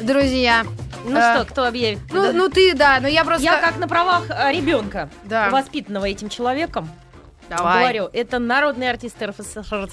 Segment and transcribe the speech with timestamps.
[0.00, 0.64] Друзья.
[1.04, 2.00] Ну э, что, кто объявит?
[2.12, 2.32] Ну, Да.
[2.32, 3.42] ну ты, да, но я просто...
[3.44, 5.48] Я как на правах ребенка, Да.
[5.50, 6.88] воспитанного этим человеком,
[7.48, 7.80] Давай.
[7.80, 9.88] говорю, это народный артист РСФСР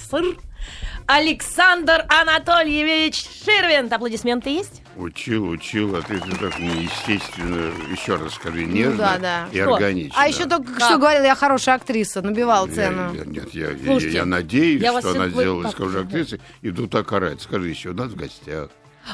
[1.06, 3.90] Александр Анатольевич Ширвин.
[3.92, 4.82] Аплодисменты есть?
[4.96, 9.46] Учил, учил, а ты так неестественно, еще раз скажи, нежно Ну да, да.
[9.52, 9.74] и Что?
[9.76, 10.14] органично.
[10.20, 13.14] А еще только что говорил, я хорошая актриса, набивал Я- цену.
[13.14, 16.86] я- нет, я, я- Слушайте, я надеюсь, я что она сделала как- скажу актрисой, иду
[16.88, 17.40] так орать.
[17.40, 18.68] Скажи еще, у нас в гостях.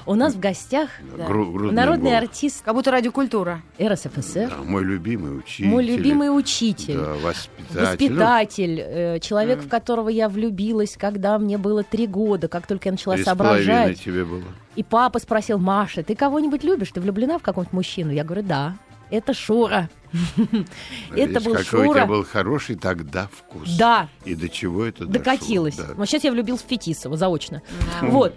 [0.07, 1.27] У нас в гостях Да.
[1.27, 2.23] гру- народный голос.
[2.25, 3.63] артист Как будто радиокультура.
[3.81, 5.67] РСФСР, Да, мой любимый учитель.
[5.69, 6.97] мой любимый учитель.
[6.97, 7.81] Да, воспитатель.
[7.81, 12.93] Воспитатель, э, человек, в которого я влюбилась, когда мне было три года, как только я
[12.93, 14.01] начала Три соображать.
[14.03, 14.43] тебе было.
[14.77, 16.91] И папа спросил, Маша, ты кого-нибудь любишь?
[16.93, 18.11] Ты влюблена в какого-нибудь мужчину?
[18.13, 18.77] Я говорю, да.
[19.11, 19.89] Это Шура.
[21.15, 22.07] Это был какой у тебя Шура.
[22.07, 23.77] был хороший тогда вкус.
[23.77, 25.05] Да, И до чего это.
[25.07, 25.21] Да.
[25.97, 27.63] Вот сейчас я влюбилась в Фетисова заочно.
[28.01, 28.35] Вот.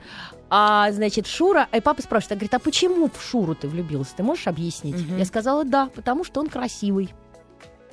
[0.50, 4.08] А, значит, Шура, и папа спрашивает, а говорит, а почему в Шуру ты влюбилась?
[4.10, 4.96] Ты можешь объяснить?
[4.96, 5.18] Мгм.
[5.18, 7.14] Я сказала, да, потому что он красивый.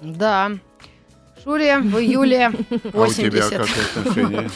[0.01, 0.53] Да.
[1.43, 3.51] Шуре в июле А у тебя 80.
[3.51, 4.51] какое отношение?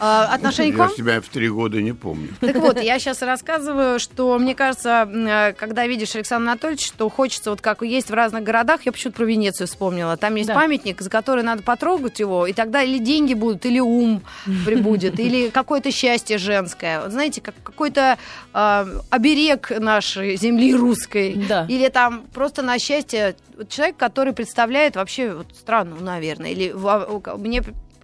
[0.00, 0.92] А, Отношение к Я вам?
[0.92, 2.28] ж тебя в три года не помню.
[2.40, 7.50] Так вот, я сейчас рассказываю, что мне кажется, э, когда видишь Александра Анатольевича, что хочется,
[7.50, 10.54] вот как есть в разных городах, я почему-то про Венецию вспомнила, там есть Да.
[10.54, 14.22] памятник, за который надо потрогать его, и тогда или деньги будут, или ум
[14.66, 17.00] прибудет, или какое-то счастье женское.
[17.02, 18.18] Вот знаете, как какой-то
[18.54, 21.34] э, оберег нашей земли русской.
[21.48, 21.66] Да.
[21.68, 26.50] Или там просто на счастье вот человек, который представляет вообще вот страну, наверное.
[26.50, 27.62] Или у- мне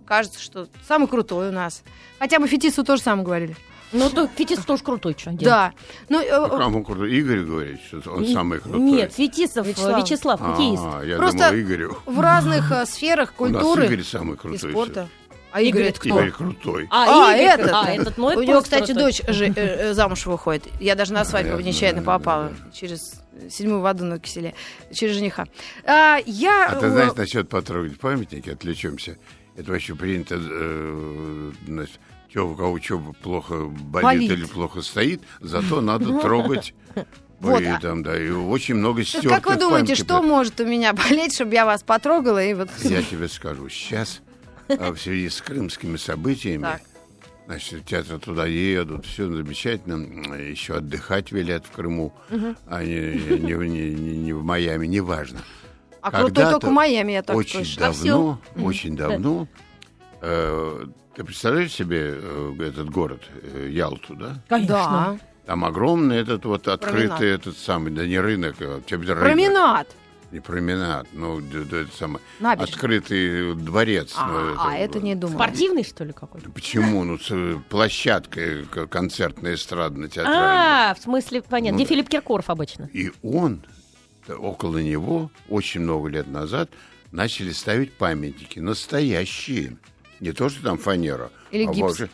[0.08, 1.82] кажется, что самый крутой у нас.
[2.18, 3.56] Хотя мы Фетису тоже самое говорили.
[3.92, 5.72] Ну, то Фетисов тоже крутой, что Да.
[6.08, 7.12] Ну, э, А кому крутой?
[7.12, 8.80] Игорь говорит, что он самый крутой.
[8.80, 10.02] Нет, Фетисов, э, Вячеслав.
[10.02, 10.40] Вячеслав.
[10.42, 11.98] А, я Просто думал, Игорю.
[12.04, 14.70] в разных э, сферах У нас культуры Игорь самый и крутой.
[14.70, 15.08] спорта.
[15.50, 16.08] А Игорь Игорь это кто?
[16.08, 16.88] Игорь крутой.
[16.90, 17.70] А, Игорь, этот?
[17.72, 19.02] А, этот, это У него, кстати, крутой.
[19.04, 20.64] дочь же, э, э, замуж выходит.
[20.80, 23.14] Я даже на свадьбу я нечаянно знаю, попала да, через
[23.48, 24.54] седьмую воду на киселе,
[24.92, 25.46] через жениха.
[25.84, 26.66] А, я...
[26.66, 29.16] А ты знаешь, насчет потрогать памятники, отвлечемся.
[29.58, 31.98] Это вообще принято, э, значит,
[32.32, 34.30] чё, у кого что плохо болит, Болит.
[34.30, 36.74] или плохо стоит, зато надо трогать.
[37.40, 40.06] Вот, и, там, да, и очень много стертых как вы думаете, памятников.
[40.06, 42.68] что может у меня болеть, чтобы я вас потрогала и вот...
[42.84, 44.22] Я тебе скажу, сейчас
[44.68, 46.82] а, в связи с крымскими событиями, Так.
[47.46, 52.12] значит, театры туда едут, все замечательно, еще отдыхать велят в Крыму,
[52.66, 55.40] а не, не, не- не- не в Майами, неважно.
[56.00, 57.80] А крутой Когда-то только в Майами, я так очень слышу.
[57.80, 59.46] А давно, очень давно,
[60.20, 64.42] э, ты представляешь себе э, этот город, э, Ялту, да?
[64.48, 64.68] Конечно.
[64.74, 65.18] Да.
[65.46, 67.22] Там огромный этот вот открытый Променад.
[67.22, 69.88] этот самый, да не рынок, а тебе рынок, Променад.
[70.30, 72.74] не променад, ну да, да, это самое, Набережная.
[72.74, 74.12] открытый дворец.
[74.14, 75.38] А, ну, а, это не думаю.
[75.38, 76.50] Спортивный, что ли, какой-то?
[76.50, 77.02] Почему?
[77.04, 80.90] Ну, с- площадка э, к- концертная, эстрадная, театральная.
[80.90, 81.78] А, в смысле, понятно.
[81.78, 81.94] Ну Где.
[81.94, 82.90] Филипп Киркоров обычно?
[82.92, 83.64] И он,
[84.36, 86.70] около него, очень много лет назад,
[87.12, 89.76] начали ставить памятники, настоящие.
[90.20, 91.30] Не то, что там фанера.
[91.50, 91.80] Или а гипс.
[92.00, 92.10] вообще-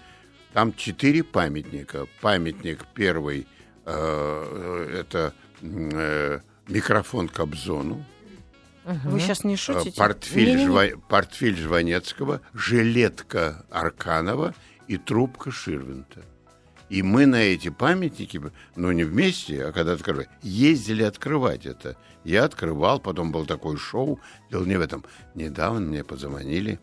[0.52, 2.06] Там четыре памятника.
[2.20, 3.47] Памятник первый
[3.86, 6.38] э, э, это э,
[6.69, 8.04] микрофон Кобзону,
[8.84, 9.98] Вы сейчас не э, шутите?
[9.98, 10.69] портфель, Не-не-не.
[10.69, 14.54] Жва- портфель Жванецкого, жилетка Арканова
[14.88, 16.22] и трубка Ширвинта.
[16.91, 18.41] И мы на эти памятники,
[18.77, 21.97] ну не вместе, а когда открывали, ездили открывать это.
[22.25, 25.05] Я открывал, потом был такое шоу, дело не в этом.
[25.34, 26.78] Недавно мне позвонили,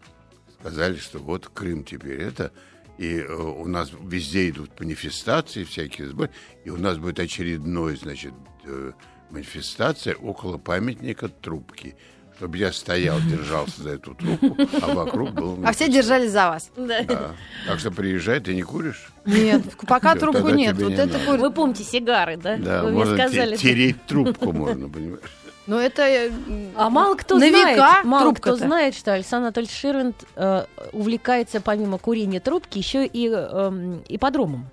[0.60, 2.52] сказали, что вот Крым теперь это,
[2.98, 6.30] и э, у нас везде идут манифестации, всякие сборы,
[6.66, 8.34] и у нас будет очередной, значит,
[8.66, 8.92] э,
[9.32, 11.96] манифестация около памятника трубки.
[12.42, 15.60] Чтобы я стоял, держался за эту трубку, а вокруг был...
[15.64, 16.72] А все держались за вас?
[16.76, 17.36] Да.
[17.68, 19.12] Так что приезжай, ты не куришь?
[19.26, 20.76] Нет, пока трубку нет.
[20.82, 21.40] Вот это курит.
[21.40, 22.58] Вы помните сигары, да?
[22.58, 23.56] Да, можно сказали.
[23.58, 25.22] тереть трубку можно, понимаешь?
[25.68, 26.02] Ну это...
[26.02, 26.32] э,
[26.76, 31.62] А мало кто На знает, века мало кто знает, что Александр Анатольевич Ширвинд э, увлекается
[31.62, 34.68] помимо курения трубки еще и эм, ипподромом.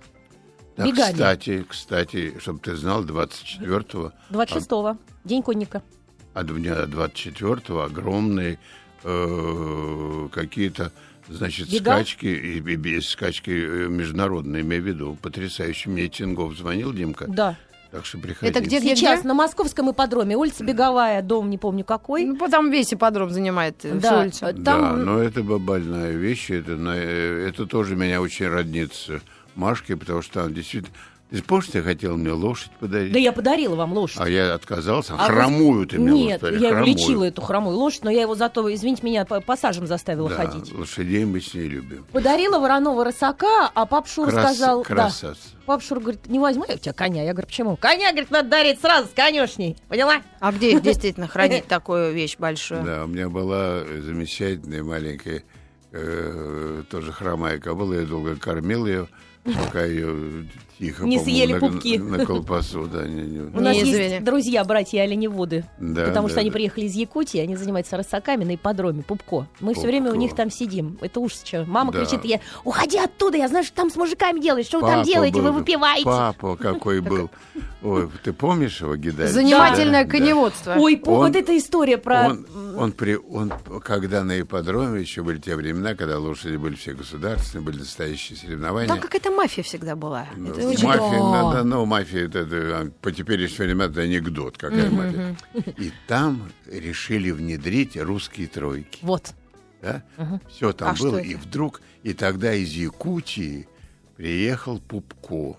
[0.78, 1.12] Да, Бегами.
[1.12, 4.96] кстати, кстати, чтобы ты знал, 24-го, 26-го.
[5.24, 5.82] День конника.
[6.34, 8.58] А дня 24-го огромные
[9.04, 10.92] э, какие-то,
[11.28, 11.92] значит, Бега?
[11.96, 15.92] скачки, и, и- и скачки э, международные, имею в виду, потрясающие.
[15.92, 17.56] Мне Тингов звонил, Димка, Да.
[17.90, 18.50] так что приходи.
[18.50, 19.28] Это где, где, Сейчас где?
[19.28, 20.36] на московском ипподроме.
[20.36, 22.24] Улица Беговая, дом не помню какой.
[22.24, 24.46] Ну, потом весь ипподром занимает э, Да, улицу.
[24.46, 29.10] э, Да, там- но это ба- больная вещь, это, это тоже меня очень роднит с
[29.54, 30.94] Машкой, потому что там действительно
[31.30, 33.12] Ты помнишь, ты хотел мне лошадь подарить?
[33.12, 34.18] Да я подарила вам лошадь.
[34.20, 35.12] А я отказался.
[35.12, 36.86] А вы- хромую ты мне Нет, лошадь я хромую.
[36.86, 40.72] лечила, эту хромую лошадь, но я его зато, извините меня, по пассажем заставила Да, ходить.
[40.72, 42.06] лошадей мы с ней любим.
[42.12, 44.78] Подарила вороного рысака, а пап Шур Крас- сказал...
[44.82, 45.40] Да, красавцы.
[45.66, 47.22] пап Шур говорит, не возьму я у тебя коня.
[47.24, 47.76] Я говорю, почему?
[47.76, 49.76] Коня, говорит, надо дарить сразу с конюшней.
[49.88, 50.22] Поняла?
[50.40, 52.82] А где их действительно хранить такую вещь большую?
[52.84, 55.44] Да, у меня была замечательная маленькая,
[55.92, 57.92] э, тоже хромая кобыла.
[57.94, 59.08] Я долго кормил ее,
[59.44, 60.46] пока ее
[60.78, 61.98] тихо Не съели на, пупки.
[61.98, 62.86] на колбасу.
[62.86, 65.64] Да, не- не- У нас есть друзья, братья оленеводы.
[65.78, 66.54] Да, потому да, что они да.
[66.54, 69.46] приехали из Якутии, они занимаются рысаками на ипподроме, Пупко.
[69.60, 70.18] Мы все время у Пупко.
[70.20, 70.98] них там сидим.
[71.00, 71.64] Это ужас, что.
[71.66, 72.00] Мама Да.
[72.04, 75.06] кричит, я, уходи оттуда, я знаю, что там с мужиками делаешь, что вы там Папа
[75.06, 76.04] делаете, вы был, выпиваете.
[76.04, 77.30] Папа какой был.
[77.80, 79.28] Ой, ты помнишь его, Гидарь?
[79.28, 80.18] Занимательное Да, да.
[80.18, 80.74] коневодство.
[80.78, 82.26] Ой, по- Он- вот эта история про...
[82.26, 82.46] Он,
[82.76, 83.52] он, при, он,
[83.84, 88.88] когда на ипподроме, еще были те времена, когда лошади были все государственные, были настоящие соревнования.
[88.88, 90.26] Там какая-то мафия всегда была.
[90.36, 91.42] Ну, Это очень- мафия, Да.
[91.42, 95.36] да, да, ну, мафия, это, это, по теперешним временам это анекдот, какая мафия.
[95.76, 98.98] И там решили внедрить русские тройки.
[99.02, 99.34] Вот.
[99.82, 100.02] Да?
[100.48, 103.68] Все там А было, и вдруг, и тогда из Якутии
[104.16, 105.56] приехал Пупко.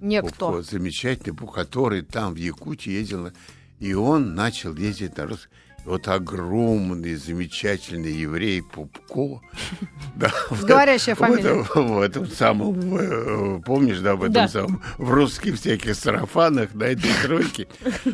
[0.00, 0.30] Некто.
[0.46, 3.30] Пупко, замечательный который там в Якутии ездил,
[3.78, 5.48] и он начал ездить на рус.
[5.84, 9.40] Вот огромный, замечательный еврей Пупко.
[10.16, 11.62] Да, в- Говорящая в фамилия.
[11.62, 14.48] этом- В этом самом, э, помнишь, да, в этом Да.
[14.48, 17.68] самом, в русских всяких сарафанах, на этой тройке.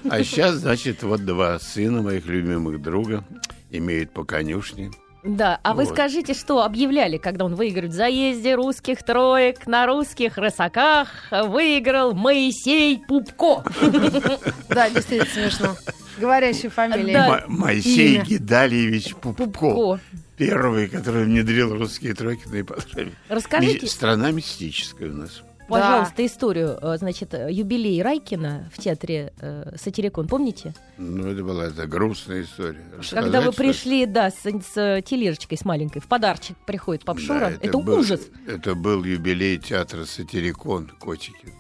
[0.09, 3.25] А сейчас, значит, вот два сына моих любимых друга
[3.71, 4.91] имеют по конюшне.
[5.27, 5.93] Да, а вы Вот.
[5.93, 13.03] скажите, что объявляли, когда он выиграет в заезде русских троек на русских рысаках, выиграл Моисей
[13.07, 13.65] Пупко.
[14.69, 15.77] Да, действительно смешно.
[16.19, 17.45] Говорящая фамилия.
[17.49, 18.21] Моисей.
[18.21, 20.01] Гидальевич Пупко.
[20.37, 23.13] Первый, который внедрил русские тройки на ипподроме.
[23.29, 25.43] Расскажите, Страна мистическая у нас.
[25.69, 26.79] Пожалуйста, историю.
[26.81, 30.75] Э, Значит, э, юбилей Райкина в театре э, Сатирикон, помните?
[30.99, 32.83] Ну, это была это грустная история.
[33.11, 37.05] Когда вы Рассказать, что пришли, да, с, с, э, тележечкой с маленькой, в подарочек приходит
[37.05, 37.51] Папшура.
[37.51, 38.21] Да, это был- ужас.
[38.47, 41.53] Это был юбилей театра «Сатирикон», котики.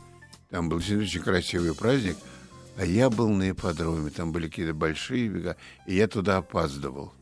[0.50, 2.16] Там был очень красивый праздник.
[2.78, 5.56] А я был на ипподроме, там были какие-то большие бега,
[5.86, 7.12] и я туда опаздывал.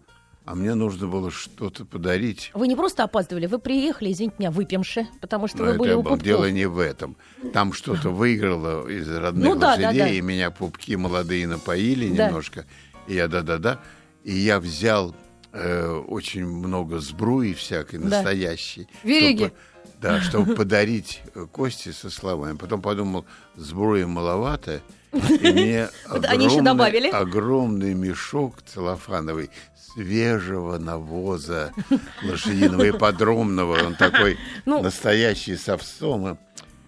[0.44, 2.50] А мне нужно было что-то подарить.
[2.52, 5.92] Вы не просто опаздывали, вы приехали, извините меня, выпьемши, потому что Но вы это были
[5.92, 6.22] у было Пупков.
[6.24, 7.16] дело не в этом.
[7.54, 10.08] Там что-то выиграло из родных Ну да, да, лошадей, да.
[10.10, 12.26] и меня пупки молодые напоили Да.
[12.28, 12.66] немножко.
[13.08, 13.80] И я да-да-да.
[14.22, 15.14] И я взял
[15.52, 18.08] э, очень много сбруи всякой, Да.
[18.08, 18.86] настоящей.
[19.02, 19.44] Вериги.
[19.44, 19.54] чтобы-
[20.02, 22.56] да, чтобы подарить э, Косте со словами.
[22.58, 23.24] Потом подумал,
[23.56, 24.82] сбруи маловато,
[25.14, 27.08] и мне Вот они еще огромный- добавили.
[27.08, 29.50] огромный мешок целлофановый
[29.94, 31.72] свежего навоза
[32.22, 33.78] лошадиного и подромного.
[33.86, 34.82] Он такой Ну.
[34.82, 36.38] настоящий с овсом.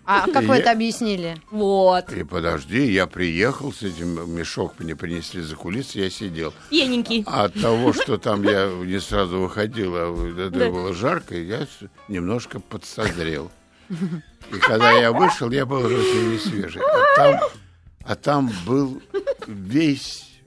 [0.09, 1.37] А как вы Я- это объяснили?
[1.51, 6.55] Вот, И подожди, я приехал с этим мешок, мне принесли за кулисы, я сидел.
[6.71, 7.25] пьяненький.
[7.27, 10.71] А от того, что там я не сразу выходил, а это Да.
[10.71, 11.67] было жарко, я
[12.07, 13.51] немножко подсозрел.
[13.91, 16.83] И когда я вышел, я был уже очень не свежий.
[16.83, 17.41] А там,
[18.07, 19.03] а там был
[19.47, 20.41] весь...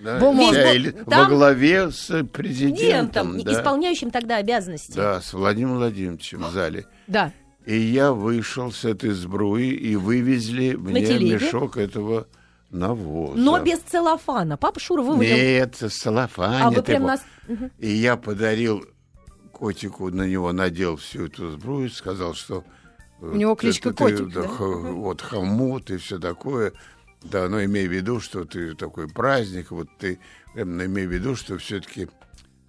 [0.00, 0.52] да, Бумага.
[0.52, 3.52] вся да, там во главе с Президентом, да.
[3.52, 4.96] исполняющим тогда обязанности.
[4.96, 6.86] Да, с Владимиром Владимировичем в зале.
[7.06, 7.32] Да.
[7.66, 11.34] И я вышел с этой сбруи, и вывезли мне телеге?
[11.34, 12.26] мешок этого
[12.70, 13.38] навоза.
[13.38, 14.56] Но без целлофана.
[14.56, 15.36] Папа Шура вывалил.
[15.36, 16.62] Нет, целлофане.
[16.62, 17.22] а вы ты прям нас...
[17.78, 18.84] И я подарил
[19.52, 22.64] котику, на него надел всю эту сбрую, сказал, что...
[23.20, 24.42] У него кличка Котик, да?
[24.42, 26.72] Вот хомут и все такое.
[27.22, 30.18] Да, но имей в виду, что ты такой праздник, вот ты
[30.54, 32.08] прям имей в виду, что все-таки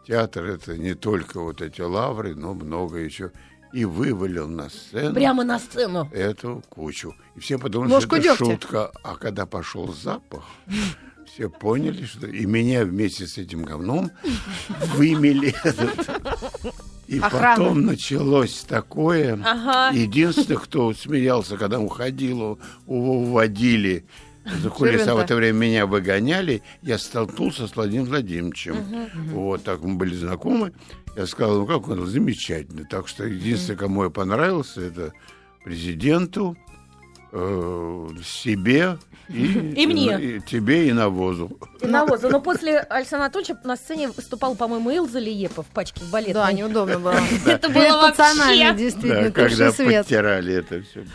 [0.06, 3.32] театр это не только вот эти лавры, но много еще.
[3.72, 6.10] И вывалил на сцену Прямо на сцену.
[6.12, 7.16] эту кучу.
[7.38, 8.46] И все подумали, Ложку что это дегтя.
[8.46, 8.92] шутка.
[9.02, 10.44] А когда пошел запах,
[11.26, 12.28] все поняли, что...
[12.28, 14.12] И меня вместе с этим говном
[14.96, 15.56] вымели.
[17.08, 17.56] И Охрана.
[17.56, 19.40] потом началось такое.
[19.42, 19.96] Ага.
[19.98, 24.06] Единственный, кто смеялся, когда уходил, его уводили
[24.46, 28.76] за кулисы, а в это время меня выгоняли, я столкнулся с Владимиром Владимировичем.
[29.32, 30.74] Вот так мы были знакомы.
[31.16, 32.86] Я сказал, ну как он, замечательно.
[32.86, 35.14] Так что единственное, кому я понравился, это
[35.64, 36.58] президенту,
[37.32, 40.20] э, себе и, И мне.
[40.20, 41.58] и тебе и навозу.
[41.82, 42.30] Навоза.
[42.30, 46.34] Но после Александра Анатольевича на сцене выступала, по-моему, Илза Лиепа в пачке балетной.
[46.34, 47.16] Да, неудобно было.
[47.46, 48.84] Это было пацанами, вообще...
[48.84, 51.06] действительно, Да, когда подтирали это все.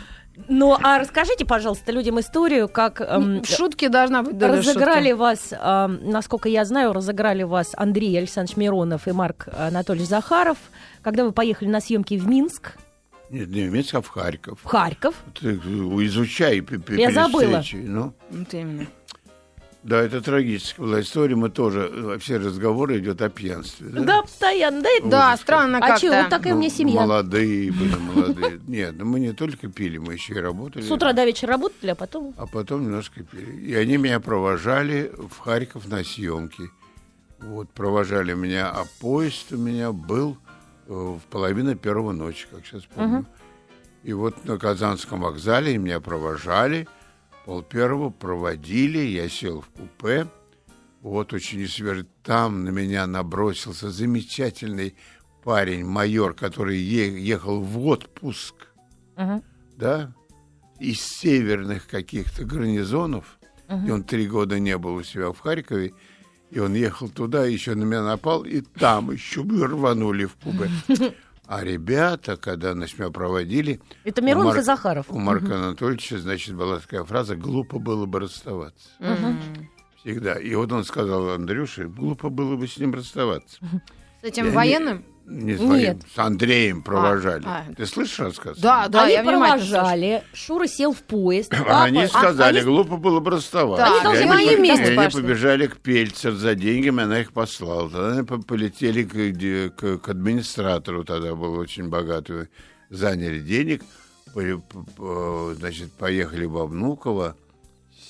[0.47, 3.01] Ну, а расскажите, пожалуйста, людям историю, как...
[3.01, 5.19] эм, Шутки должна быть доля Разыграли шутки.
[5.19, 10.57] вас, эм, насколько я знаю, разыграли вас Андрей Александрович Миронов и Марк Анатольевич Захаров,
[11.01, 12.73] когда вы поехали на съемки в Минск.
[13.29, 14.59] Нет, не в Минск, а в Харьков.
[14.63, 15.15] В Харьков.
[15.39, 15.57] Ты э,
[16.05, 17.63] изучай Я забыла.
[17.73, 18.85] Ну, Вот именно.
[19.87, 21.35] Да, это трагическая была история.
[21.35, 23.87] Мы тоже, э, все разговоры идет о пьянстве.
[23.89, 24.81] Да, Да, постоянно.
[24.81, 26.01] Да, это- Да, странно А как-то.
[26.01, 27.01] чего, вот такая у меня Ну, семья.
[27.01, 28.59] Молодые были, молодые.
[28.67, 30.83] Нет, ну мы не только пили, мы еще и работали.
[30.83, 32.33] С утра до вечера работали, а потом...
[32.37, 33.61] А потом немножко пили.
[33.61, 36.63] И они меня провожали в Харьков на съемки.
[37.39, 40.37] Вот, провожали меня, а поезд у меня был
[40.87, 43.25] э, в половине первого ночи, как сейчас помню.
[44.03, 46.87] И вот на Казанском вокзале меня провожали,
[47.47, 50.27] пол первого проводили, я сел в купе,
[51.01, 52.05] вот очень свежий.
[52.21, 54.95] Там на меня набросился замечательный
[55.45, 58.53] парень, майор, который ехал в отпуск
[59.15, 59.41] Мгм.
[59.77, 60.13] да,
[60.77, 63.39] из северных каких-то гарнизонов,
[63.69, 65.93] и он три года не был у себя в Харькове,
[66.51, 70.69] и он ехал туда, еще на меня напал, и там еще рванули в Кубе.
[71.47, 73.81] А ребята, когда меня проводили...
[74.03, 75.05] Это Миронов Марка- и Захаров.
[75.09, 78.89] У Марка Анатольевича, значит, была такая фраза «глупо было бы расставаться».
[79.95, 80.33] Всегда.
[80.33, 83.59] И вот он сказал Андрюше, глупо было бы с ним расставаться.
[84.21, 85.05] С этим Я не- военным?
[85.29, 85.69] Не с Нет.
[85.69, 87.43] военным, с Андреем провожали.
[87.45, 87.65] а.
[87.75, 88.57] Ты слышишь рассказ?
[88.59, 91.51] Да, да, Они я провожали, Шура сел в поезд.
[91.53, 93.85] А папа- Они а- сказали, они- глупо было бы расставаться.
[93.85, 95.19] Да, Они должны И были побе- вместе пошли.
[95.19, 97.89] Они побежали к Пельцер за деньгами, она их послала.
[97.89, 102.47] Тогда они по- полетели к, к- к администратору, тогда был очень богатый,
[102.89, 103.83] заняли денег,
[104.33, 107.35] по- по- по- значит, поехали в Обнуково,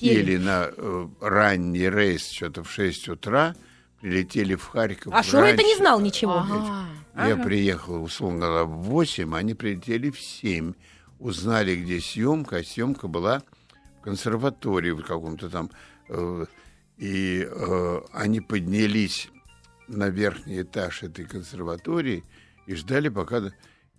[0.00, 0.14] Сели.
[0.24, 3.56] сели на э, ранний рейс, что-то в 6 утра,
[4.00, 5.12] прилетели в Харьков.
[5.14, 6.38] А Шура это не знал ничего.
[6.38, 6.86] Ага.
[7.28, 10.74] Я приехал, условно говоря, в 8, они прилетели в 7.
[11.18, 13.42] Узнали, где съемка, а съемка была
[13.98, 15.70] в консерватории в каком-то там.
[16.08, 16.46] э,
[16.96, 19.28] и э, они поднялись
[19.88, 22.24] на верхний этаж этой консерватории
[22.66, 23.52] и ждали, пока...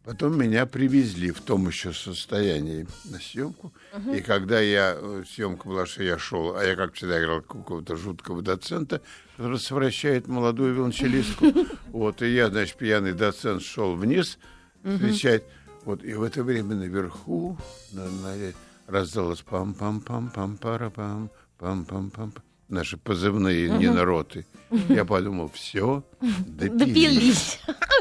[0.05, 3.73] Потом меня привезли в том еще состоянии на съемку.
[4.15, 4.95] И когда я...
[4.97, 9.01] э, Съемка была, что я шел, а я, как всегда, играл какого-то жуткого доцента,
[9.35, 11.45] который совращает молодую виолончелистку.
[11.91, 14.37] Вот, и я, значит, пьяный доцент шел вниз,
[14.83, 15.43] встречать.
[15.85, 17.57] Вот, и в это время наверху
[17.91, 18.53] на, на-
[18.87, 21.29] раздалось пам-пам-пам-пам-пара-пам,
[21.59, 22.31] пам-пам-пам.
[22.69, 24.45] Наши позывные ненароты.
[24.89, 26.77] Я подумал, все, допились.
[26.77, 27.59] Допились.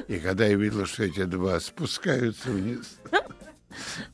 [0.08, 2.98] И когда я видел, что эти два спускаются вниз.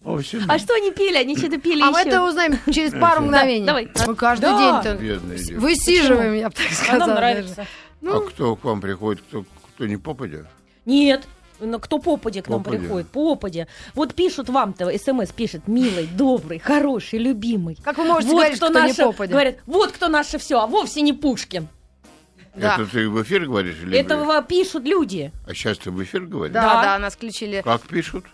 [0.03, 1.17] В общем, А что они пели?
[1.17, 2.09] Они что-то пели А мы еще.
[2.11, 3.67] это узнаем через пару мгновений.
[3.67, 3.91] давай.
[4.07, 4.83] Мы каждый Да.
[4.97, 6.99] день высиживаем, я бы так А сказала.
[6.99, 7.21] нам даже.
[7.21, 7.67] нравится.
[8.07, 9.45] А кто к вам приходит, кто,
[9.75, 10.47] кто не попадет?
[10.85, 11.27] Нет.
[11.67, 12.83] Ну, кто попади к нам Попадя.
[12.83, 13.09] приходит?
[13.09, 13.67] Попади.
[13.95, 17.77] Вот пишут вам-то, смс пишет, милый, добрый, хороший, любимый.
[17.83, 19.33] Как вы можете вот говорить, кто кто не наше, попадя?
[19.33, 21.69] Говорят, вот кто наше все, а вовсе не Пушкин.
[22.55, 22.75] Да.
[22.75, 23.77] Это ты в эфир говоришь?
[23.83, 23.99] Или...
[23.99, 25.33] Это вам пишут люди.
[25.47, 26.55] А сейчас ты в эфир говоришь?
[26.55, 26.83] Да, Да.
[26.83, 27.63] да, нас включили.
[27.65, 28.25] Как пишут?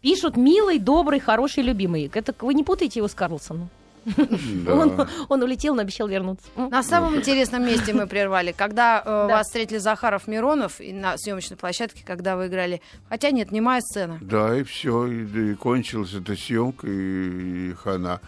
[0.00, 2.10] Пишут милый, добрый, хороший, любимый.
[2.12, 3.68] Это вы не путаете его с Карлсоном.
[4.04, 4.74] Да.
[4.74, 6.46] Он, он улетел, но обещал вернуться.
[6.56, 9.26] На самом интересном месте мы прервали, когда э, Да.
[9.28, 12.80] вас встретили Захаров Миронов и на съемочной площадке, когда вы играли.
[13.08, 14.18] Хотя нет, немая сцена.
[14.20, 18.20] Да, и все, и, и кончилась эта съемка, и, и хана.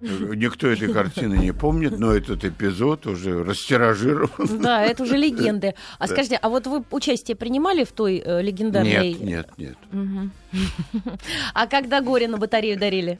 [0.00, 4.60] Никто этой картины не помнит, но этот эпизод уже растиражирован.
[4.62, 5.74] Да, это уже легенды.
[5.98, 9.14] А скажите, а вот вы участие принимали в той э, легендарной...
[9.14, 10.30] Нет, нет, нет.
[11.54, 13.18] А когда горе на батарею дарили?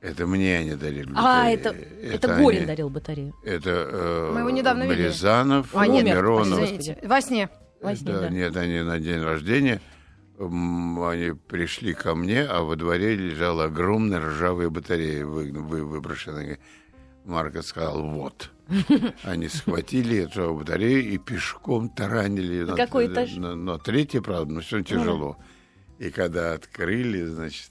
[0.00, 1.10] Это мне они дарили.
[1.14, 1.54] А, батареи.
[1.54, 1.68] это,
[2.14, 3.34] это, Горин они- дарил батарею.
[3.44, 5.08] Это э, Мы его недавно видели.
[5.08, 6.62] Рязанов, А, нет, Миронов.
[6.64, 6.98] извините.
[7.02, 7.48] Во сне.
[7.82, 8.28] Во сне, да, да.
[8.30, 9.80] Нет, они на день рождения
[10.38, 16.58] они пришли ко мне, а во дворе лежала огромная ржавая батарея вы, вы- выброшенная.
[17.26, 18.50] Марка сказал, вот.
[19.24, 22.62] Они схватили эту батарею и пешком таранили.
[22.62, 23.34] На какой этаж?
[23.34, 25.36] На, на третий, правда, но все тяжело.
[25.98, 27.70] И когда открыли, значит,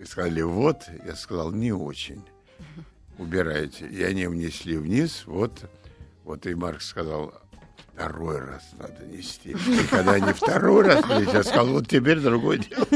[0.00, 2.22] и сказали, вот, я сказал, не очень.
[3.18, 3.86] Убирайте.
[3.86, 5.68] И они внесли вниз, вот,
[6.24, 7.34] вот и Марк сказал,
[7.92, 9.50] второй раз надо нести.
[9.50, 12.86] И когда они второй раз несли, я сказал, вот теперь другое дело.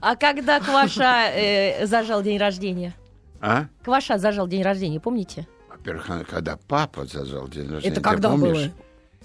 [0.00, 2.94] А когда Кваша э, зажал день рождения?
[3.40, 3.66] А?
[3.82, 5.46] Кваша зажал день рождения, помните?
[5.70, 7.92] Во-первых, когда папа зажал день рождения.
[7.92, 8.70] Это когда помнишь?
[8.70, 8.83] было?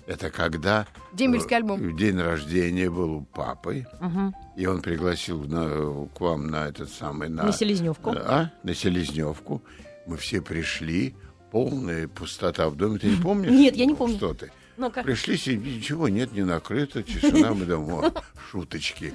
[0.10, 1.96] Это когда Дембельский э, альбом.
[1.96, 4.34] день рождения был у папы, Мгм.
[4.58, 7.30] и он пригласил на- к вам на этот самый...
[7.30, 8.10] На, На Селезневку.
[8.16, 8.52] А?
[8.64, 9.62] На Селезневку.
[10.08, 11.14] Мы все пришли,
[11.52, 12.98] полная пустота в доме.
[12.98, 13.52] Ты не помнишь?
[13.52, 14.18] Нет, я не помню.
[14.18, 14.52] Что ты?
[14.78, 15.04] Ну-ка.
[15.04, 18.12] Пришли, сидим, ничего нет, не накрыто, тишина, мы «О,
[18.50, 19.14] шуточки.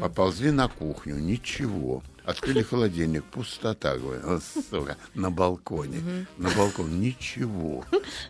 [0.00, 2.02] Поползли на кухню, ничего.
[2.30, 6.26] Открыли холодильник, пустота, говорю, «Вот, сука, на балконе.
[6.38, 7.84] На балкон, ничего.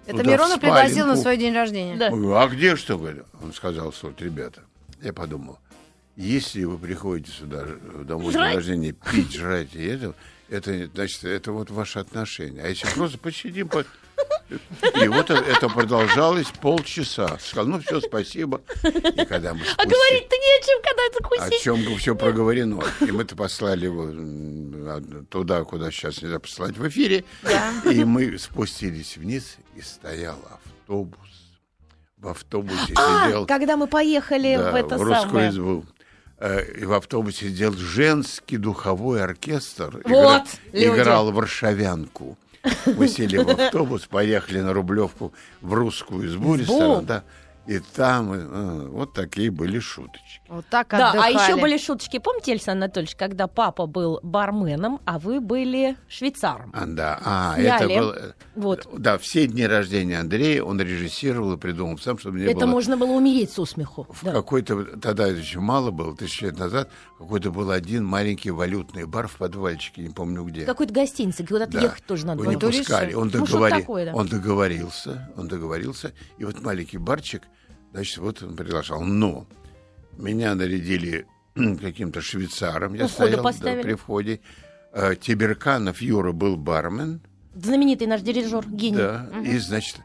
[0.06, 1.98] Это Миронов пригласил на свой день рождения.
[2.00, 3.24] А где что, говорю?
[3.42, 4.62] Он сказал, что, ребята,
[5.02, 5.58] я подумал,
[6.16, 7.66] Если вы приходите сюда
[8.04, 10.14] домой день рождения, пить, жрать и это,
[10.48, 12.62] это, значит, это вот ваши отношения.
[12.62, 13.84] А если просто посидим, по...
[15.02, 17.38] и вот это- это продолжалось полчаса.
[17.40, 18.60] Сказал, ну все, спасибо.
[18.84, 21.62] И когда мы А спустились- говорить-то не о чем, когда это о кусить.
[21.62, 22.82] чем все проговорено.
[23.00, 27.24] И мы-то послали его м, туда, куда сейчас нельзя послать в эфире.
[27.90, 31.18] И мы спустились вниз, и стоял автобус.
[32.18, 33.46] В автобусе А, сидел...
[33.46, 35.50] когда мы поехали да, в это русскую самое.
[35.50, 35.84] избу.
[36.38, 40.02] Э, И в автобусе сидел женский духовой оркестр.
[40.04, 40.42] Вот,
[40.72, 40.84] люди.
[40.86, 42.36] играл варшавянку.
[42.86, 47.24] Мы сели в автобус, поехали на Рублевку в русскую избу, ресторан, да.
[47.66, 50.39] И там э, вот такие были шуточки.
[50.50, 51.34] Вот так Да, а отдыхали.
[51.52, 52.18] еще были шуточки.
[52.18, 56.72] Помните, Александр Анатольевич, когда папа был барменом, а вы были швейцаром?
[56.74, 57.94] А, да, а, Сняли.
[57.94, 58.34] это было...
[58.56, 58.88] Вот.
[58.98, 62.66] Да, все дни рождения Андрея он режиссировал и придумал сам, чтобы не это было...
[62.66, 64.08] можно было умереть со смеху.
[64.10, 64.32] В Да.
[64.32, 69.28] какой-то, тогда это еще мало было, тысячу лет назад, какой-то был один маленький валютный бар
[69.28, 70.64] в подвальчике, не помню где.
[70.64, 71.80] Какой-то гостинице, куда-то Да.
[71.82, 72.70] ехать тоже надо Его не было.
[72.72, 73.14] пускали.
[73.14, 74.14] Он, Ну, договори- такое, да.
[74.14, 77.42] он договорился, он договорился, и вот маленький барчик,
[77.92, 79.00] значит, вот он приглашал.
[79.02, 79.46] Но
[80.20, 84.40] меня нарядили каким-то швейцаром, я У входа стоял да, при входе.
[84.92, 87.20] Э, Тиберканов Юра был бармен,
[87.54, 88.96] Знаменитый наш дирижер, гений.
[88.98, 89.98] да, и, значит,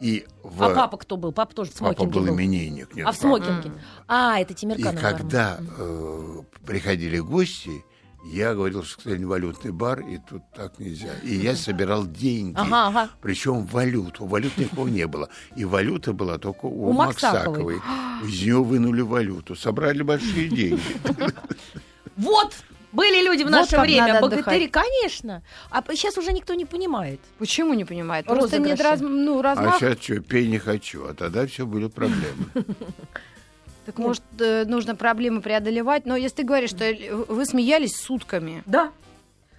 [0.00, 0.62] и в...
[0.62, 1.32] А папа кто был?
[1.32, 2.34] Папа тоже в Папа смокинге был был.
[2.34, 2.94] именинник.
[2.94, 3.28] нет, А в папа.
[3.38, 3.72] смокинге.
[4.06, 5.00] А, это И Тимирканов.
[5.00, 7.84] когда э, приходили гости,
[8.32, 11.10] я говорил, что кстати, валютный бар, и тут так нельзя.
[11.22, 12.54] И я собирал деньги.
[12.56, 13.10] Ага, ага.
[13.22, 14.26] Причем валюту.
[14.26, 15.28] Валют никакого не было.
[15.56, 17.76] И валюта была только у, У Максаковой.
[17.76, 17.80] Максаковой.
[18.24, 19.56] Из нее вынули валюту.
[19.56, 20.80] Собрали большие деньги.
[22.16, 22.52] Вот!
[22.92, 24.20] Были люди в Вот наше как время.
[24.22, 25.42] Богатыри, конечно.
[25.70, 27.20] А сейчас уже никто не понимает.
[27.38, 28.24] Почему не понимает?
[28.24, 29.78] Просто раз, ну, А размах.
[29.78, 31.04] сейчас что, пей не хочу.
[31.06, 32.46] А тогда все были проблемы.
[33.84, 36.06] Так может, э, нужно проблемы преодолевать.
[36.06, 36.92] Но если ты говоришь, что
[37.28, 38.64] вы смеялись сутками.
[38.66, 38.90] Да.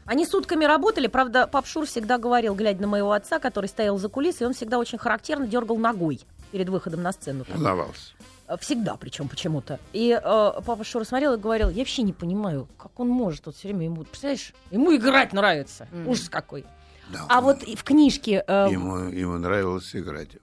[0.04, 4.48] Они сутками работали, правда, Папшур всегда говорил, глядя на моего отца, который стоял за кулисой,
[4.48, 6.20] он всегда очень характерно дергал ногой
[6.52, 7.46] перед выходом на сцену.
[7.48, 8.14] Волновался.
[8.62, 9.80] Всегда, причем почему-то.
[9.92, 13.56] И э, папа Шура смотрел и говорил, я вообще не понимаю, как он может вот
[13.56, 15.88] все время ему, представляешь, ему играть нравится.
[15.92, 16.08] Мгм.
[16.08, 16.66] Ужас какой.
[17.12, 18.44] Да, А он- вот в книжке...
[18.48, 20.38] э, Ему, ему нравилось играть.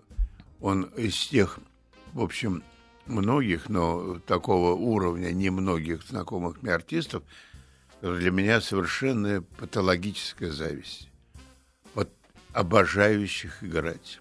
[0.60, 1.58] Он из тех,
[2.12, 2.62] в общем,
[3.06, 7.22] многих, но такого уровня немногих знакомых мне артистов,
[8.02, 11.08] для меня совершенно патологическая зависть.
[11.94, 12.10] Вот
[12.52, 14.20] обожающих играть.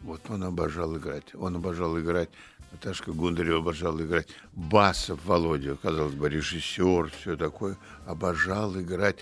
[0.00, 1.34] Вот он обожал играть.
[1.34, 2.28] Он обожал играть.
[2.74, 4.26] Наташка Гундарева обожала играть.
[4.52, 7.78] Басов Володя, казалось бы, режиссер, все такое.
[8.04, 9.18] Обожал играть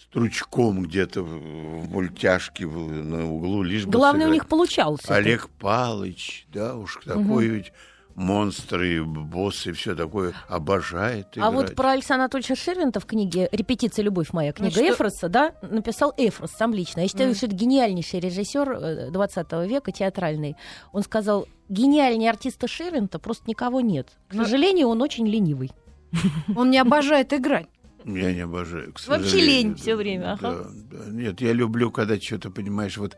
[0.00, 5.00] стручком где-то в, мультяшке на углу, лишь бы главное, у них получалось.
[5.08, 7.72] Олег Палыч, да, уж такой ведь
[8.14, 11.48] монстр и босс и все такое обожает играть.
[11.48, 14.02] А вот про Александра Анатольевича Шервинта в книге «Репетиция.
[14.04, 17.00] Любовь моя», книга что- Эфроса, да, написал Эфрос сам лично.
[17.00, 17.36] Я считаю, Мгм.
[17.36, 20.56] что это гениальнейший режиссер э, 20 века, театральный.
[20.92, 24.08] Он сказал, гениальнее артиста Шервинта просто никого нет.
[24.28, 25.70] К Ну- сожалению, он очень ленивый.
[26.56, 27.66] Он не обожает играть.
[28.04, 30.66] Я не обожаю, к Вообще лень всё время, Да, ага.
[30.92, 31.04] да.
[31.10, 33.16] Нет, я люблю, когда что-то, понимаешь, вот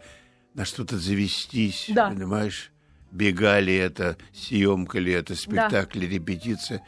[0.54, 2.08] на что-то завестись, Да.
[2.08, 2.72] понимаешь,
[3.16, 6.82] бега ли это, съемка ли это, спектакль, репетиция.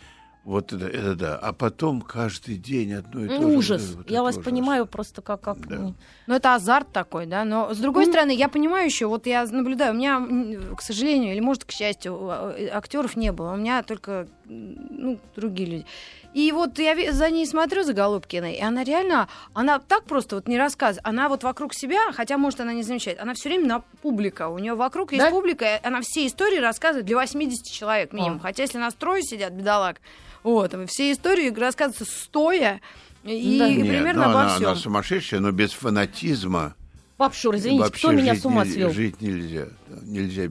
[0.44, 1.36] Вот это, это да.
[1.36, 3.56] А потом каждый день одно и то Ну, же.
[3.58, 3.94] ужас.
[3.96, 4.44] Вот Я вас ужас.
[4.46, 5.42] понимаю просто как...
[5.42, 5.92] как Да.
[6.26, 7.44] ну, это азарт такой, да.
[7.44, 11.40] Но с другой стороны, я понимаю еще, вот я наблюдаю, у меня, к сожалению, или
[11.40, 13.52] может, к счастью, э, актеров не было.
[13.52, 15.86] У меня только ну, другие люди.
[16.34, 20.46] И вот я за ней смотрю, за Голубкиной, и она реально, она так просто вот
[20.46, 21.06] не рассказывает.
[21.06, 24.48] Она вот вокруг себя, хотя, может, она не замечает, она все время на публика.
[24.48, 25.30] У нее вокруг есть Да?
[25.30, 28.38] публика, и она все истории рассказывает для 80 человек минимум.
[28.38, 28.42] А.
[28.42, 30.00] Хотя, если нас трое сидят, бедолаг,
[30.42, 32.80] вот, все истории рассказываются стоя,
[33.24, 33.66] и, Да.
[33.66, 34.66] и Нет, примерно ну, обо она, всем.
[34.68, 36.74] она сумасшедшая, но без фанатизма
[37.16, 38.90] Пап Шур, извините, вообще кто меня с ума свел?
[38.92, 39.66] Жить нельзя.
[40.02, 40.48] нельзя.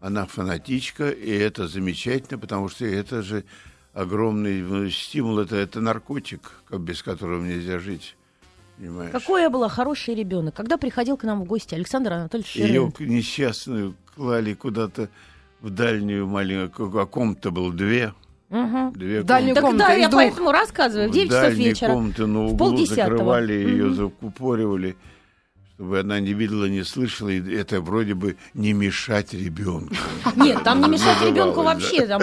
[0.00, 3.44] Она фанатичка, и это замечательно, потому что это же
[4.02, 8.14] огромный ну, стимул, это, это наркотик, как- без которого нельзя жить.
[8.78, 9.10] Понимаешь?
[9.10, 10.54] Какой я была хороший ребенок.
[10.54, 15.08] Когда приходил к нам в гости Александр Анатольевич Ее несчастную клали куда-то
[15.60, 18.14] в дальнюю маленькую, о ком-то был две.
[18.50, 18.92] Мгм.
[18.92, 20.22] две дальнюю Так комнату да, из я двух.
[20.22, 21.10] поэтому рассказываю.
[21.10, 21.92] В 9 часов вечера.
[21.92, 23.10] комнаты на углу полдесятого.
[23.18, 23.94] закрывали ее, Мгм.
[23.94, 24.96] закупоривали,
[25.78, 29.94] чтобы она не видела, не слышала, и это вроде бы не мешать ребенку.
[30.34, 32.06] Нет, там не мешать Называлось, ребенку вообще.
[32.08, 32.22] Там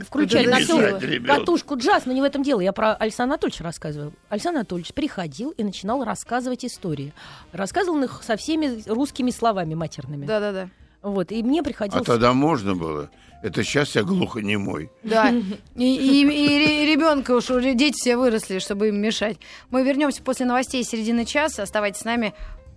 [0.00, 2.60] включали на всю катушку джаз, но не в этом дело.
[2.62, 4.14] Я про Александра Анатольевича рассказываю.
[4.30, 7.12] Александр Анатольевич приходил и начинал рассказывать истории.
[7.52, 10.24] Рассказывал их со всеми русскими словами матерными.
[10.24, 10.70] Да-да-да.
[11.02, 12.06] Вот, и мне А приходилось...
[12.06, 13.10] тогда можно было.
[13.44, 14.90] Это сейчас я глухонемой.
[15.02, 15.28] Да.
[15.28, 15.42] И,
[15.76, 19.36] и, и ребенка уж, уже дети все выросли, чтобы им мешать.
[19.70, 21.62] Мы вернемся после новостей середины часа.
[21.62, 22.32] Оставайтесь с нами.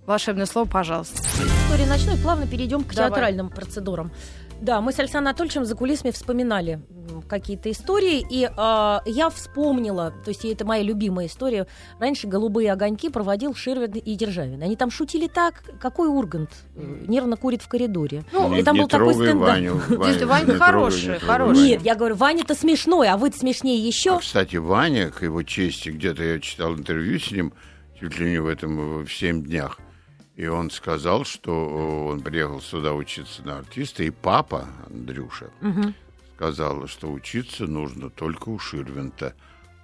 [0.06, 1.22] Волшебное слово, пожалуйста.
[1.22, 3.12] истории ночной, плавно перейдем к Давай.
[3.12, 4.12] театральным процедурам.
[4.62, 6.82] Да, мы с Александром Анатольевичем за кулисами вспоминали
[7.28, 11.68] какие-то истории, и а, я вспомнила, то есть это моя любимая история,
[12.00, 14.62] раньше «Голубые огоньки» проводил Ширвин и Державин.
[14.62, 18.24] Они там шутили так, какой Ургант э, нервно курит в коридоре.
[18.32, 19.50] Ну, не, и там не был такой стендап.
[19.50, 19.82] Ваню.
[19.90, 21.56] Не трогай, хороший, не хороший.
[21.56, 21.68] Ваню.
[21.68, 24.16] Нет, я говорю, Ваня-то смешной, а вы-то смешнее еще.
[24.16, 27.54] А, кстати, Ваня, к его чести, где-то я читал интервью с ним,
[28.00, 29.80] чуть ли не в этом, э, в «Семь днях»,
[30.38, 35.50] и он сказал, что э, он приехал сюда учиться на артиста, и папа, Андрюша,
[36.36, 39.34] сказал, что учиться нужно только у Ширвинта.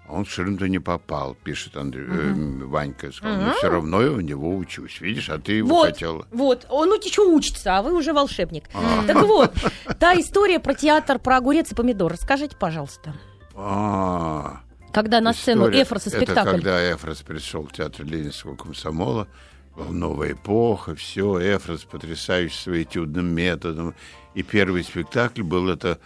[0.07, 2.33] А он в Ширвинта не попал, пишет Андрю, э,
[2.65, 3.11] Ванька.
[3.11, 5.01] Сказал, но все равно я у него учусь.
[5.01, 6.27] Видишь, а ты его Вот, хотела.
[6.29, 8.65] вот, он что учится, а вы уже волшебник.
[8.75, 9.03] А.
[9.07, 9.53] Так вот,
[9.97, 13.15] та история про театр, про огурец и помидор, расскажите, пожалуйста.
[13.55, 14.61] А,
[14.91, 15.67] Когда на сцену.
[15.69, 16.51] Эфроса Это спектакль.
[16.51, 19.27] когда Эфрос пришел в театр Ленинского комсомола,
[19.75, 23.95] новая эпоха, все, Эфрос потрясающий своим этюдным методом.
[24.33, 25.99] И первый спектакль был это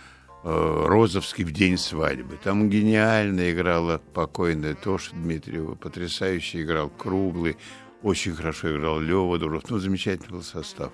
[0.44, 2.38] э, Розовский в день свадьбы.
[2.44, 7.58] Там гениально играла покойная Тоша Дмитриева, потрясающе играл Круглый,
[8.04, 9.64] очень хорошо играл Лева Дуров.
[9.70, 10.92] Ну, замечательный был состав.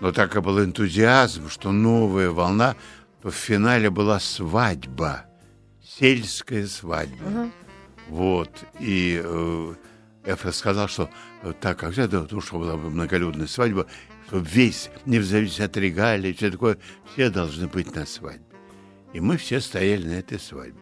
[0.00, 2.74] Но так и был энтузиазм, что новая волна,
[3.22, 5.26] то в финале была свадьба,
[5.84, 7.50] сельская свадьба.
[8.08, 8.50] Вот.
[8.80, 9.74] И э,
[10.24, 11.10] Эфрос сказал, что
[11.42, 13.86] э, так как это, потому что была бы многолюдная свадьба,
[14.26, 16.78] что весь, не зависит от регалий, все такое,
[17.12, 18.44] все должны быть на свадьбе.
[19.12, 20.78] И мы все стояли на этой свадьбе.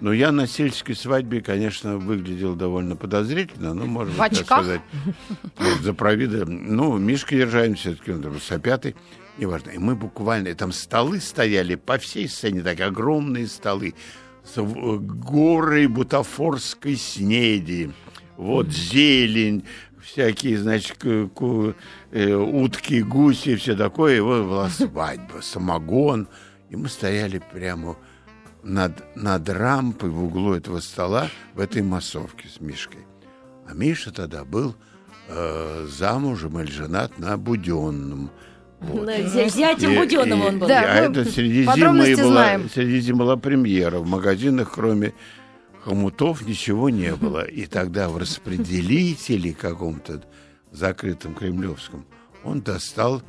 [0.00, 4.80] Но я на сельской свадьбе, конечно, выглядел довольно подозрительно, ну, В быть, так сказать,
[5.56, 6.46] вот за провида.
[6.46, 8.96] Ну, Мишка Ержавин все-таки, он сопятый,
[9.36, 9.70] неважно.
[9.70, 13.94] И мы буквально, и там столы стояли по всей сцене, так огромные столы,
[14.42, 17.92] с э, горой бутафорской снеди,
[18.40, 19.64] вот зелень,
[20.02, 24.16] всякие, значит, э, утки, гуси, все такое.
[24.16, 26.26] И вот была свадьба, самогон.
[26.70, 27.96] И мы стояли прямо
[28.62, 33.00] над, над рампой в углу этого стола в этой массовке с Мишкой.
[33.68, 34.74] А Миша тогда был
[35.28, 38.30] э, замужем или женат на Буденном.
[38.80, 39.04] Вот.
[39.04, 40.66] Ну, зя- Зятем Буденного он был.
[40.66, 43.98] Да, а это среди зимы была, среди зимы была премьера.
[43.98, 45.12] В магазинах, кроме
[45.82, 47.44] хомутов, ничего не было.
[47.44, 50.22] И тогда в распределителе каком-то
[50.70, 52.06] закрытом кремлевском
[52.44, 53.22] он достал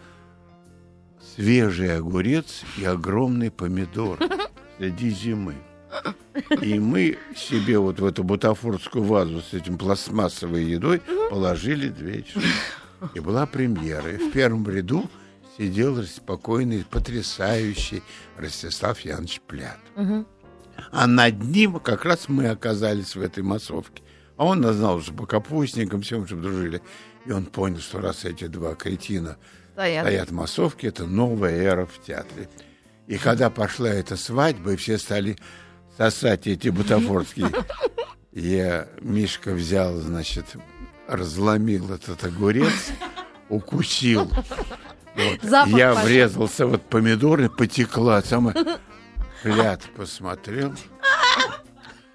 [1.36, 4.20] свежий огурец и огромный помидор
[4.78, 5.56] среди зимы.
[6.62, 12.48] И мы себе вот в эту бутафорскую вазу с этим пластмассовой едой положили две чашки.
[13.14, 14.12] И была премьера.
[14.12, 15.10] И в первом ряду
[15.58, 18.04] сидел спокойный, потрясающий
[18.38, 19.80] Ростислав Янович Плят.
[20.92, 24.04] А над ним как раз мы оказались в этой массовке.
[24.38, 26.82] А он нас знал уже по капустникам, всем, чтобы дружили.
[27.26, 29.38] И он понял, что раз эти два кретина
[29.74, 30.06] Стоят.
[30.06, 32.50] стоят в массовке, это новая эра в театре.
[33.08, 35.38] И когда пошла эта свадьба, и все стали
[35.98, 37.48] сосать эти бутафорские,
[38.32, 40.46] я, Мишка взял, значит,
[41.08, 42.92] разломил этот огурец,
[43.50, 44.32] укусил.
[45.14, 45.42] Вот.
[45.44, 46.08] Запах Я пошел.
[46.08, 48.22] врезался вот помидоры, потекла.
[48.22, 48.56] Самое...
[49.44, 50.74] Пляд посмотрел.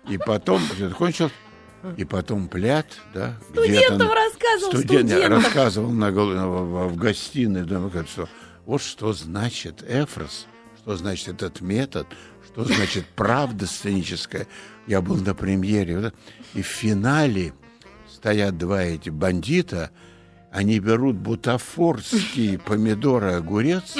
[0.09, 1.31] И потом, все кончил,
[1.97, 5.33] и потом пляд, да, Студентам где-то- рассказывал, Студент студентам.
[5.43, 8.29] рассказывал на, в, в гостиной, думаю, что
[8.67, 10.47] вот что значит эфрос,
[10.79, 12.07] что значит этот метод,
[12.47, 14.47] что значит правда сценическая.
[14.87, 16.13] Я был на премьере,
[16.55, 17.53] и в финале
[18.09, 19.91] стоят два эти бандита,
[20.53, 23.97] они берут бутафорские помидоры, огурец,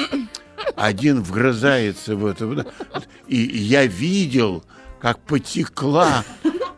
[0.75, 2.65] один вгрызается в это,
[3.27, 4.63] и я видел,
[4.99, 6.23] как потекла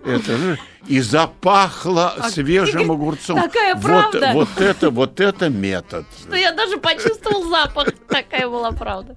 [0.05, 0.55] это, ну,
[0.87, 3.41] и запахло свежим огурцом.
[3.41, 4.31] такая вот, правда.
[4.33, 6.05] Вот это, вот это метод.
[6.19, 7.89] что я даже почувствовал запах.
[8.07, 9.15] Такая была правда.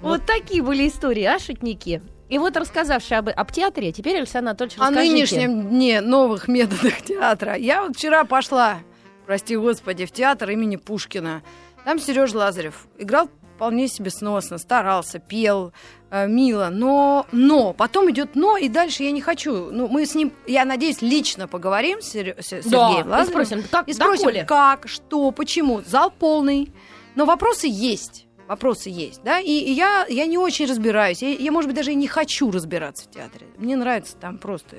[0.00, 2.00] Вот такие были истории, а, шутники?
[2.28, 5.12] И вот рассказавши об, об театре, теперь, Александр Анатольевич, О расскажите.
[5.12, 7.54] нынешнем дне новых методах театра.
[7.56, 8.78] Я вот вчера пошла,
[9.26, 11.42] прости господи, в театр имени Пушкина.
[11.84, 15.72] Там Сереж Лазарев играл вполне себе сносно, старался, пел,
[16.12, 19.72] э, мило, но, но, потом идет но, и дальше я не хочу.
[19.72, 23.26] Ну, мы с ним, я надеюсь, лично поговорим с, Сергеем Да, и Лазаревым.
[23.26, 25.82] спросим, как, И спросим, как, что, почему.
[25.84, 26.72] Зал полный,
[27.16, 28.26] но вопросы есть.
[28.46, 31.20] Вопросы есть, да, и, и я, я не очень разбираюсь.
[31.20, 33.48] Я, я, может быть, даже и не хочу разбираться в театре.
[33.58, 34.76] Мне нравится там просто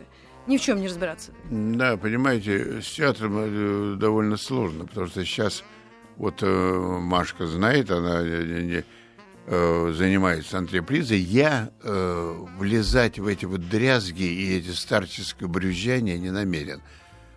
[0.47, 1.33] ни в чем не разбираться.
[1.51, 5.63] Да, понимаете, с театром э, довольно сложно, потому что сейчас
[6.19, 8.83] вот э, Машка знает, она э,
[9.47, 16.81] э, занимается антрепризой, я влезать в эти вот дрязги и эти старческое брюзжание не намерен.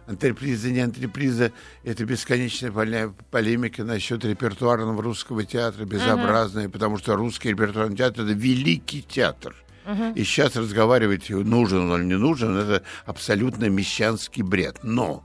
[0.09, 1.53] Антреприза, не антреприза,
[1.85, 6.73] это бесконечная полемика насчет репертуарного русского театра, безобразная, uh-huh.
[6.73, 9.55] потому что русский репертуарный театр– это великий театр.
[9.87, 10.12] Uh-huh.
[10.14, 14.81] И сейчас разговаривать, нужен он или не нужен, это абсолютно мещанский бред.
[14.83, 15.25] Но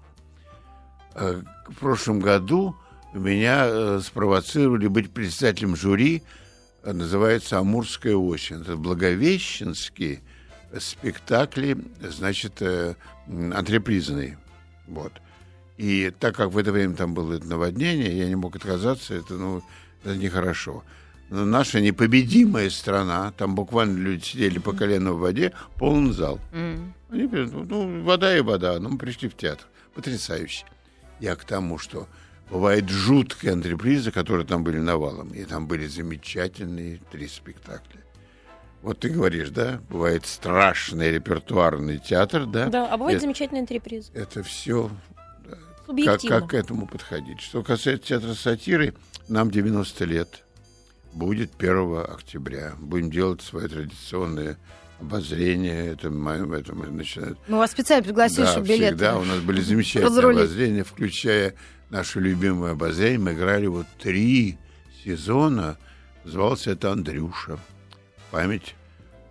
[1.16, 2.76] э, в прошлом году
[3.20, 6.24] меня э, спровоцировали быть председателем жюри,
[6.84, 8.62] э, называется «Амурская осень».
[8.62, 10.22] Это благовещенские
[10.80, 12.96] спектакли, значит, э,
[13.28, 14.38] антрепризные.
[14.88, 15.14] Вот.
[15.78, 19.36] И так как в это время там было это наводнение, я не мог отказаться, это,
[19.36, 19.64] ну,
[20.04, 20.84] это нехорошо.
[21.30, 26.40] Но наша непобедимая страна, там буквально люди сидели по колено в воде, полный зал.
[26.52, 26.92] Mm.
[27.10, 29.66] Они, ну, вода и вода, ну, мы пришли в театр.
[29.94, 30.66] Потрясающе.
[31.20, 32.08] Я к тому, что
[32.50, 35.30] бывает жуткие антрепризы, которые там были навалом.
[35.30, 38.02] И там были замечательные три спектакля.
[38.82, 42.68] Вот ты говоришь, да, бывает страшный репертуарный театр, да?
[42.68, 44.12] Да, а бывает это, замечательный антреприз.
[44.14, 44.92] Это все
[45.88, 47.42] да, как, как к этому подходить.
[47.42, 48.94] Что касается театра сатиры,
[49.28, 50.44] нам 90 лет.
[51.14, 52.74] Будет 1 октября.
[52.80, 54.58] Будем делать свое традиционное
[55.00, 55.88] обозрение.
[55.88, 57.38] Это, это мы начинаем.
[57.48, 58.96] Мы вас специально пригласили, да, чтобы билеты.
[58.96, 61.56] Да, у нас были замечательные обозрения, включая
[61.90, 63.20] наше любимое обозрение.
[63.20, 64.58] Мы играли вот три
[65.04, 65.78] сезона.
[66.24, 67.60] Назывался это Андрюша.
[68.32, 68.76] Память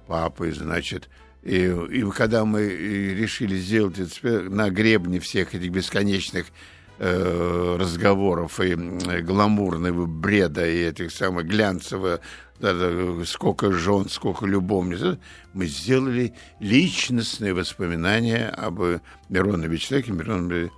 [0.07, 1.09] папы, значит.
[1.43, 6.47] И, и когда мы решили сделать это на гребне всех этих бесконечных
[6.99, 12.21] э, разговоров и гламурного бреда и этих самых глянцевых
[13.27, 15.19] сколько жен, сколько любовниц,
[15.53, 18.81] мы сделали личностные воспоминания об
[19.29, 20.71] Миронове человеке, Миронове,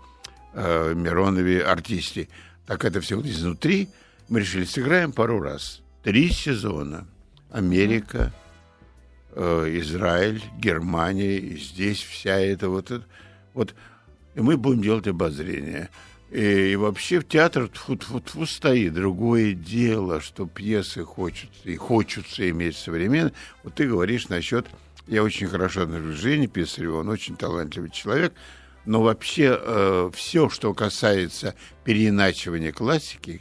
[0.55, 2.29] э, Миронове артисте.
[2.67, 3.89] Так это все вот изнутри.
[4.29, 5.83] Мы решили, сыграем пару раз.
[6.03, 7.07] Три сезона.
[7.51, 8.33] Америка,
[9.33, 12.93] э, Израиль, Германия, и здесь вся эта вот,
[13.55, 13.75] вот.
[14.35, 15.89] И мы будем делать обозрение.
[16.31, 18.95] И, и вообще в театр тьфу-тьфу-тьфу стоит.
[18.95, 23.33] Другое дело, что пьесы хочется и хочется иметь современные.
[23.63, 24.67] Вот ты говоришь насчет...
[25.07, 28.35] Я очень хорошо отношусь к Жене Писареву, он очень талантливый человек.
[28.85, 33.41] Но вообще э, все, что касается переиначивания классики,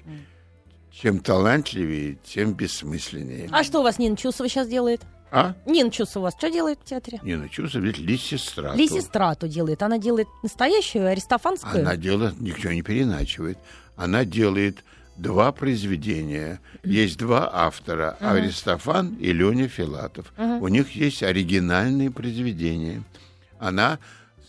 [0.92, 3.50] чем талантливее, тем бессмысленнее.
[3.52, 5.02] А что у вас Нина Чусова сейчас делает?
[5.32, 5.56] А?
[5.66, 7.20] Нина Чусова у вас что делает в театре?
[7.22, 8.78] Нина Чусова ведь Лисистрату.
[8.78, 9.84] Лисистрату делает.
[9.84, 11.82] Она делает настоящую аристофанскую?
[11.82, 13.58] Она делает, ничего не переначивает.
[13.96, 14.84] Она делает
[15.18, 16.62] два произведения.
[16.84, 18.18] Есть два автора.
[18.20, 18.38] Uh-huh.
[18.38, 20.32] Аристофан и Леня Филатов.
[20.38, 20.60] Uh-huh.
[20.60, 23.04] У них есть оригинальные произведения.
[23.60, 24.00] Она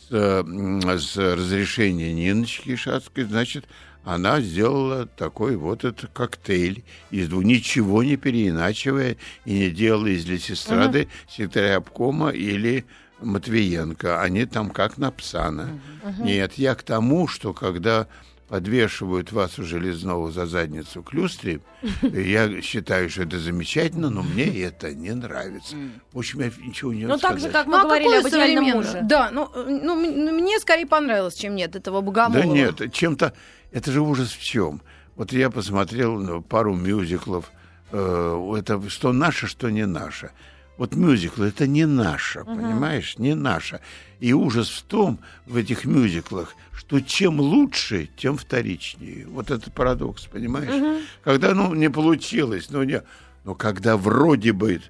[0.09, 3.65] с, с разрешения Ниночки Шацкой, значит,
[4.09, 10.25] она сделала такой вот этот коктейль из двух, ничего не переиначивая и не делала из
[10.25, 11.31] Лесистрады uh-huh.
[11.31, 12.87] секретаря обкома или
[13.21, 14.23] Матвиенко.
[14.23, 15.79] Они там как Напсана.
[16.03, 16.25] Uh-huh.
[16.25, 18.07] Нет, я к тому, что когда
[18.49, 21.61] подвешивают вас у железного за задницу к люстре,
[22.03, 25.77] я считаю, что это замечательно, но мне это не нравится.
[26.13, 28.65] В общем, я ничего не Ну, так же, как мы ну, а говорили об идеальном
[28.65, 29.01] муже.
[29.03, 32.43] Да, ну, ну, мне скорее понравилось, чем нет этого богомола.
[32.43, 33.35] Да нет, чем-то
[33.73, 34.81] это же ужас в чем?
[35.17, 37.51] Вот я посмотрел ну, пару мюзиклов.
[37.91, 40.31] Э, это что наше, что не наше.
[40.79, 42.57] Вот мюзикл это не наше, uh-huh.
[42.57, 43.81] понимаешь, не наше.
[44.21, 49.27] И ужас в том, в этих мюзиклах, что чем лучше, тем вторичнее.
[49.27, 50.71] Вот это парадокс, понимаешь?
[50.71, 51.03] Uh-huh.
[51.25, 53.03] Когда, ну, не получилось, ну, не,
[53.45, 54.81] но когда вроде бы,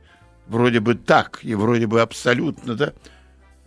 [0.47, 2.93] вроде бы так, и вроде бы абсолютно, да,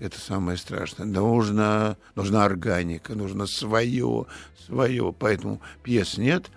[0.01, 1.05] это самое страшное.
[1.05, 4.25] Нужна, нужна органика, нужно свое,
[4.65, 5.13] свое.
[5.17, 6.47] Поэтому пьес нет,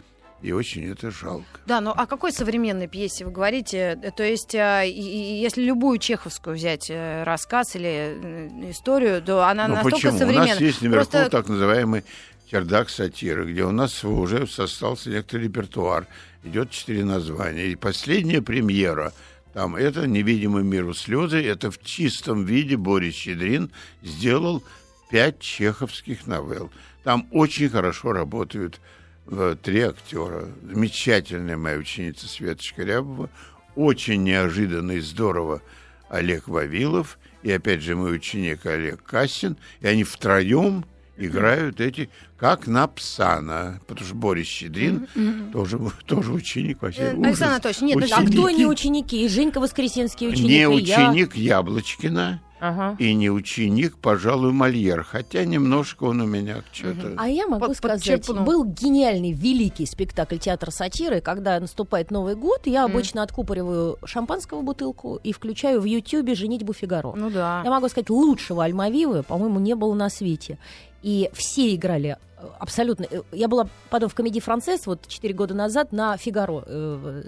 [0.41, 1.45] и очень это жалко.
[1.67, 4.01] Да, но о какой современной пьесе вы говорите?
[4.17, 9.75] То есть, а, если любую чеховскую взять э, рассказ или э, историю, то она ну,
[9.75, 10.19] настолько почему?
[10.19, 10.47] современная.
[10.47, 11.31] У нас есть наверху Просто...
[11.31, 12.05] так называемый
[12.51, 16.07] чердак сатиры, где у нас уже остался некоторый репертуар.
[16.45, 17.67] Идет четыре названия.
[17.67, 19.13] И последняя премьера–
[19.55, 23.71] там это «Невидимый миру слезы», это в чистом виде Борис Щедрин
[24.03, 24.65] сделал
[25.11, 26.73] пять чеховских новелл.
[27.05, 28.81] Там очень хорошо работают
[29.29, 30.49] э, три актера.
[30.63, 33.31] Замечательная моя ученица Светочка Рябова,
[33.77, 35.63] очень неожиданно и здорово
[36.09, 40.85] Олег Вавилов, и опять же мой ученик Олег Кассин, и они втроем
[41.17, 45.07] играют эти, как на Псана, потому что Борис Щедрин
[45.53, 47.03] тоже, тоже ученик вообще.
[47.03, 47.27] Э, ужас.
[47.27, 48.59] Александр Анатольевич, нет, ну, А кто Ученики.
[48.59, 49.25] не ученики?
[49.25, 51.11] И Женька Воскресенский ученик, Не и я.
[51.11, 52.97] ученик Яблочкина Ага.
[52.99, 57.15] и не ученик, пожалуй, Мольер, хотя немножко он у меня что-то...
[57.19, 58.45] А я могу Под- сказать, подчерпнул.
[58.45, 65.21] был гениальный, великий спектакль театра сатиры, когда наступает Новый год, я обычно откупориваю шампанского бутылку
[65.23, 67.13] и включаю в Ютьюбе «Женитьбу Фигаро».
[67.15, 67.61] Ну да.
[67.65, 70.59] Я могу сказать, лучшего Альмавивы, по-моему, не было на свете.
[71.03, 72.17] И все играли
[72.59, 73.07] абсолютно.
[73.11, 76.63] Э, Я была потом в комедии «Францесс» вот 4 года назад на «Фигаро».
[76.67, 77.23] Э,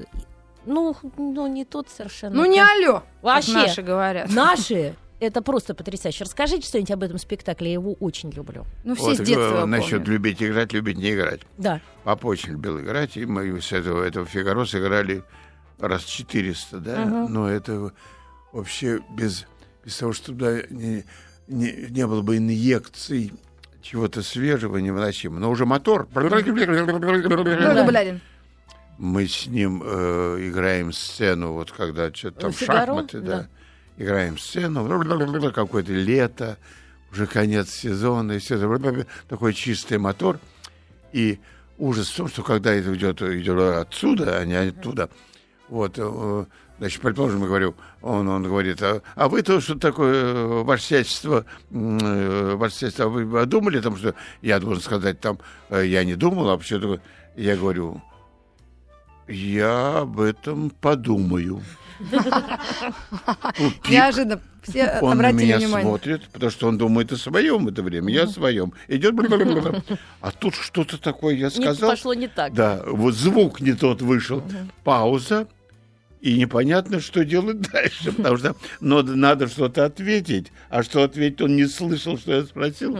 [0.67, 2.35] Ну, ну, не тот совершенно.
[2.37, 3.53] Ну не алло, Вообще.
[3.53, 4.33] как наши говорят.
[4.33, 6.25] Наши это просто потрясающе.
[6.25, 8.65] Расскажите что-нибудь об этом спектакле, я его очень люблю.
[8.85, 11.41] Ну все Вот, с детства э, его насчет любить играть, любить не играть.
[11.57, 11.81] Да.
[12.05, 15.23] Папа очень любил играть, и мы с этого, этого Фигаро сыграли
[15.79, 17.33] раз 400, да, Мгм.
[17.33, 17.93] но это
[18.53, 19.47] вообще без,
[19.85, 21.05] без того, чтобы туда не,
[21.47, 23.33] не, не было бы инъекций
[23.87, 25.39] чего-то свежего, невыносимого.
[25.39, 26.09] Но уже мотор.
[27.87, 28.21] Блядин.
[28.99, 32.87] Мы с ним э, играем сцену, вот когда что-то там Фигаро?
[32.87, 33.37] шахматы, да.
[33.37, 33.49] Да.
[33.99, 36.57] Играем сцену, какое-то лето,
[37.13, 40.39] уже конец сезона, и все это, такой чистый мотор.
[41.13, 41.39] И
[41.79, 45.11] ужас в том, что когда это идет, идет отсюда, а не оттуда,
[45.69, 46.45] вот, э,
[46.79, 51.45] значит, предположим, я говорю, он, он говорит, а, а вы-то что такое, э, ваше сельство,
[51.71, 55.39] м, э, ваше сельство, а вы думали там, что я должен сказать там,
[55.71, 57.01] э, я не думал, а почему такое?
[57.37, 58.01] Я говорю,
[59.29, 61.63] я об этом подумаю.
[63.89, 65.87] Неожиданно все Он на меня внимание.
[65.89, 68.73] смотрит, потому что он думает о своем это время, я о своем.
[68.89, 69.15] Идет,
[70.21, 71.91] а тут что-то такое я Не сказал.
[71.91, 72.53] пошло не так.
[72.53, 74.43] Да, вот звук не тот вышел,
[74.85, 75.47] пауза,
[76.21, 81.57] и непонятно, что делать дальше, потому что надо, надо что-то ответить, а что ответить он
[81.57, 82.99] не слышал, что я спросил.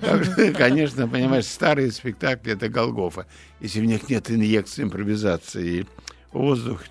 [0.00, 3.26] Так что, Конечно, понимаешь, старые спектакли— это Голгофа.
[3.60, 5.86] Если в них нет инъекции, импровизации и
[6.32, 6.82] воздух,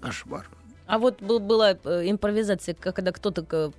[0.00, 0.48] кошмар.
[0.86, 3.72] А вот был- была э, импровизация, когда кто-то,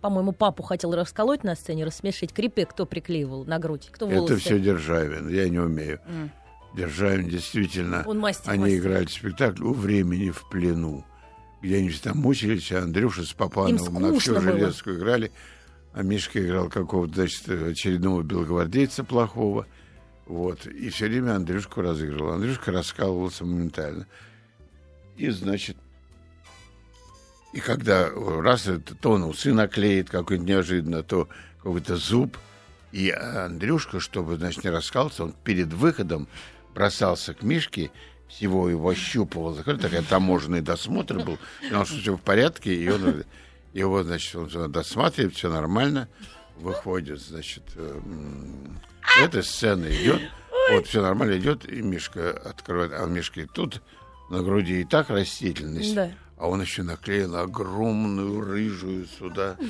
[0.00, 2.32] по-моему, папу хотел расколоть на сцене, рассмешить.
[2.32, 3.88] Крипе кто приклеивал на грудь?
[3.90, 4.34] Кто волосы?
[4.34, 6.00] Это все Державин, я не умею.
[6.06, 6.30] М.
[6.74, 8.02] Державин действительно...
[8.06, 8.50] Он мастер.
[8.50, 8.78] Они мастер.
[8.78, 11.04] играли спектакль «У времени в плену»,
[11.62, 14.42] где они там мучились, а Андрюша с Папановым на всю было.
[14.42, 15.30] железку играли,
[15.92, 19.66] а Мишка играл какого-то, значит, очередного белогвардейца плохого.
[20.26, 20.66] Вот.
[20.66, 22.32] И все время Андрюшку разыгрывал.
[22.32, 24.06] Андрюшка раскалывался моментально.
[25.16, 25.76] И, значит,
[27.52, 32.36] и когда раз это, то он усы наклеит какой-нибудь неожиданно, то какой-то зуб.
[32.90, 36.26] И Андрюшка, чтобы, значит, не раскался, он перед выходом
[36.74, 37.90] бросался к Мишке,
[38.28, 43.24] всего его ощупывал, закрыл, такой таможенный досмотр был, потому что все в порядке, и он
[43.72, 46.08] его, значит, он досматривает, все нормально,
[46.56, 48.80] выходит, значит, эм,
[49.20, 50.20] эта сцена идет,
[50.72, 53.82] вот, все нормально идет, и Мишка открывает, а у Мишки тут
[54.30, 56.10] на груди и так растительность, Да.
[56.36, 58.73] а он еще наклеил огромную рыжую
[59.18, 59.56] сюда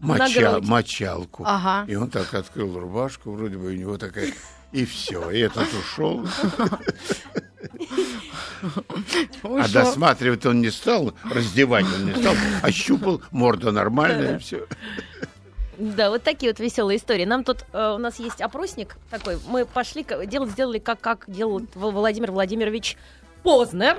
[0.00, 1.44] На моча, мочалку.
[1.46, 1.90] Ага.
[1.90, 4.32] И он так открыл рубашку, вроде бы у него такая...
[4.72, 6.26] И все, и этот ушел.
[9.42, 14.66] А досматривать он не стал, раздевать он не стал, ощупал, морда нормальная, и все.
[15.76, 17.24] Да, вот такие вот веселые истории.
[17.24, 19.38] Нам тут э, у нас есть опросник такой.
[19.48, 22.96] Мы пошли, дел, сделали как, как делал Владимир Владимирович
[23.42, 23.98] Познер.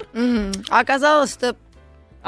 [0.69, 1.55] А оказалось, что А-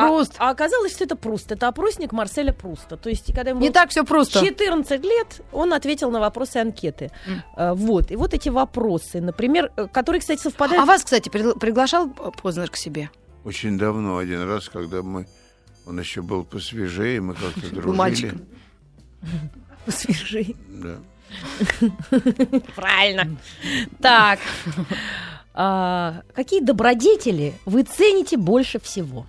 [0.06, 0.36] Пруст.
[0.38, 1.52] А, оказалось, что это Пруст.
[1.52, 2.98] Это опросник Марселя Пруста.
[2.98, 4.40] То есть, когда ему не так все просто.
[4.46, 7.12] 14 лет, он ответил на вопросы анкеты.
[7.56, 8.12] Э, вот.
[8.12, 10.82] И вот эти вопросы, например, э, которые, кстати, совпадают...
[10.84, 13.10] А вас, кстати, пригла- приглашал Познер к себе?
[13.44, 15.28] Очень давно, один раз, когда мы...
[15.86, 17.96] Он еще был посвежее, мы как-то дружили.
[17.96, 18.42] мальчиком.
[19.88, 20.56] Свежий.
[20.70, 20.98] Да.
[22.76, 23.38] Правильно.
[24.02, 24.40] Так.
[25.54, 29.26] А, какие добродетели вы цените больше всего?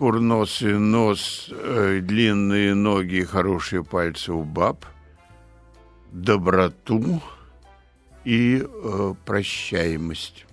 [0.00, 4.86] Курносый нос, э, длинные ноги, хорошие пальцы у баб,
[6.10, 7.20] доброту
[8.24, 10.46] и э, прощаемость.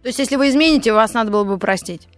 [0.00, 2.08] То есть, если вы измените, вас надо было бы простить.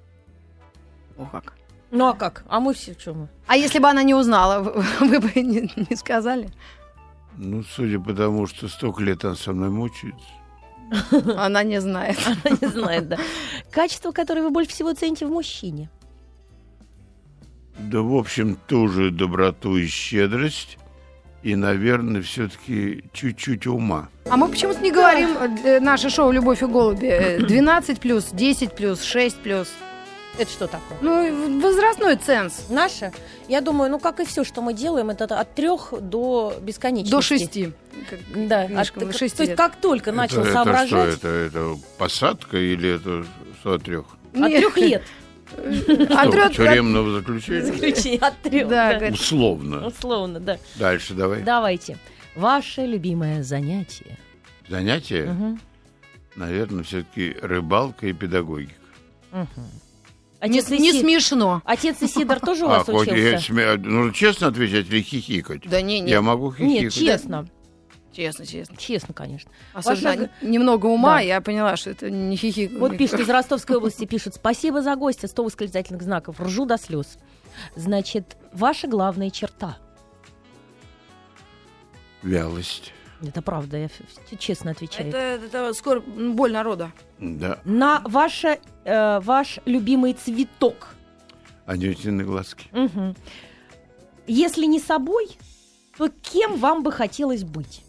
[1.19, 1.55] О, как.
[1.91, 2.45] Ну а как?
[2.47, 3.29] А мы все что мы?
[3.49, 6.53] А если бы она не узнала, вы, вы бы не, не сказали?
[7.37, 10.29] Ну, судя по тому, что столько лет он со мной мучается.
[11.37, 12.19] Она не знает.
[12.25, 13.19] Она не знает, да.
[13.73, 15.91] Качество, которое вы больше всего цените в мужчине.
[17.79, 20.79] Да, в общем, тоже доброту и щедрость.
[21.43, 24.09] И, наверное, все-таки чуть-чуть ума.
[24.29, 25.31] А мы почему-то не говорим
[25.65, 27.07] э, наше шоу «Любовь и голуби».
[27.07, 29.69] э, 12 плюс, 10 плюс, 6 плюс.
[30.39, 30.99] Это что такое?
[31.01, 32.67] Ну, возрастной ценз.
[32.69, 33.13] Наша?
[33.49, 37.15] Я думаю, ну, как и все, что мы делаем, это от трех до бесконечности.
[37.15, 37.73] До шести.
[38.11, 38.19] Как
[38.49, 39.57] Да, от, шести то есть лет.
[39.57, 40.91] как только начал это, соображать...
[40.91, 43.25] Это что, это, это посадка или это
[43.61, 44.05] что от трех?
[44.35, 45.03] От трех лет.
[45.53, 47.63] От Что, трёх- тюремного заключения?
[47.67, 48.69] Заключение от трех.
[48.69, 49.07] Да, да.
[49.09, 49.87] Условно.
[49.87, 50.59] Условно, да.
[50.77, 51.43] Дальше давай.
[51.43, 51.99] Давайте.
[52.35, 54.19] Ваше любимое занятие.
[54.69, 55.61] Занятие, Мгм.
[56.35, 58.75] наверное, все-таки рыбалка и педагогика.
[59.33, 59.47] Не,
[60.61, 61.63] Отец, не Иси- смешно.
[61.65, 63.53] Отец Исидор тоже у А, вас хоть я учился?
[63.53, 65.63] сме- нужно честно отвечать или хихикать?
[65.69, 66.11] Да не, не.
[66.11, 66.83] Я могу хихикать.
[66.83, 67.49] Нет, честно.
[68.17, 68.77] Честно, честно.
[68.79, 69.51] Честно, конечно.
[69.75, 71.21] Особенно Ваша немного ума, Да.
[71.21, 72.73] я поняла, что это не хихик.
[72.79, 77.19] Вот пишет из Ростовской области, пишут, спасибо за гостя, 100 восклицательных знаков, ржу до слез.
[77.75, 79.77] Значит, ваша главная черта.
[82.23, 82.95] Вялость.
[83.23, 83.89] Это правда, я
[84.39, 85.09] честно отвечаю.
[85.09, 86.93] Это, это скоро боль народа.
[87.19, 87.61] Да.
[87.65, 90.95] На ваше, э, ваш любимый цветок.
[91.67, 92.67] Анютины глазки.
[92.73, 93.15] Мгм.
[94.27, 95.37] Если не собой,
[95.99, 97.83] то кем вам бы хотелось быть?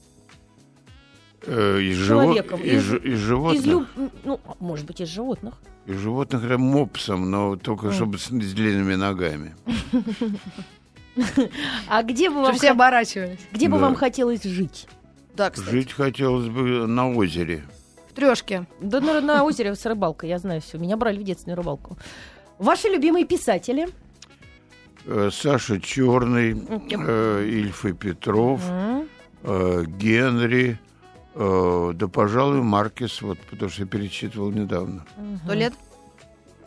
[1.48, 2.62] Э, из, живо- Человеком.
[2.62, 3.62] из, Из- из животных.
[3.62, 3.88] Из люб-
[4.26, 5.56] Ну, может быть, из животных.
[5.86, 7.94] Из животных это мопсом, но только М.
[7.94, 9.56] чтобы с, с длинными ногами.
[11.88, 13.40] А где бы вам, все оборачивались.
[13.52, 14.88] где бы вам хотелось жить?
[15.36, 15.72] Да, кстати.
[15.72, 17.64] Жить хотелось бы на озере.
[18.10, 18.68] В трешке.
[18.82, 20.78] Да на, на озере с рыбалкой, я знаю все.
[20.78, 21.98] Меня брали в детстве на рыбалку.
[22.60, 23.88] Ваши любимые писатели?
[25.06, 26.52] Э, Саша Черный,
[26.92, 28.62] э, Ильф и Петров,
[29.44, 30.80] Генри,
[31.38, 35.06] да, пожалуй, Маркес, вот, потому что я перечитывал недавно.
[35.44, 35.74] Сто лет?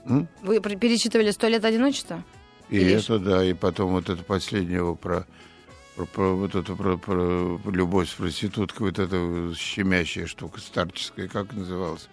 [0.07, 0.29] М?
[0.43, 2.23] Вы перечитывали сто лет одиночества?
[2.68, 5.27] И Или это, да, и потом вот это последнего про,
[5.97, 11.53] про, про вот это про, про любовь с проституткой, вот эта щемящая штука старческая, как
[11.53, 12.09] называлась?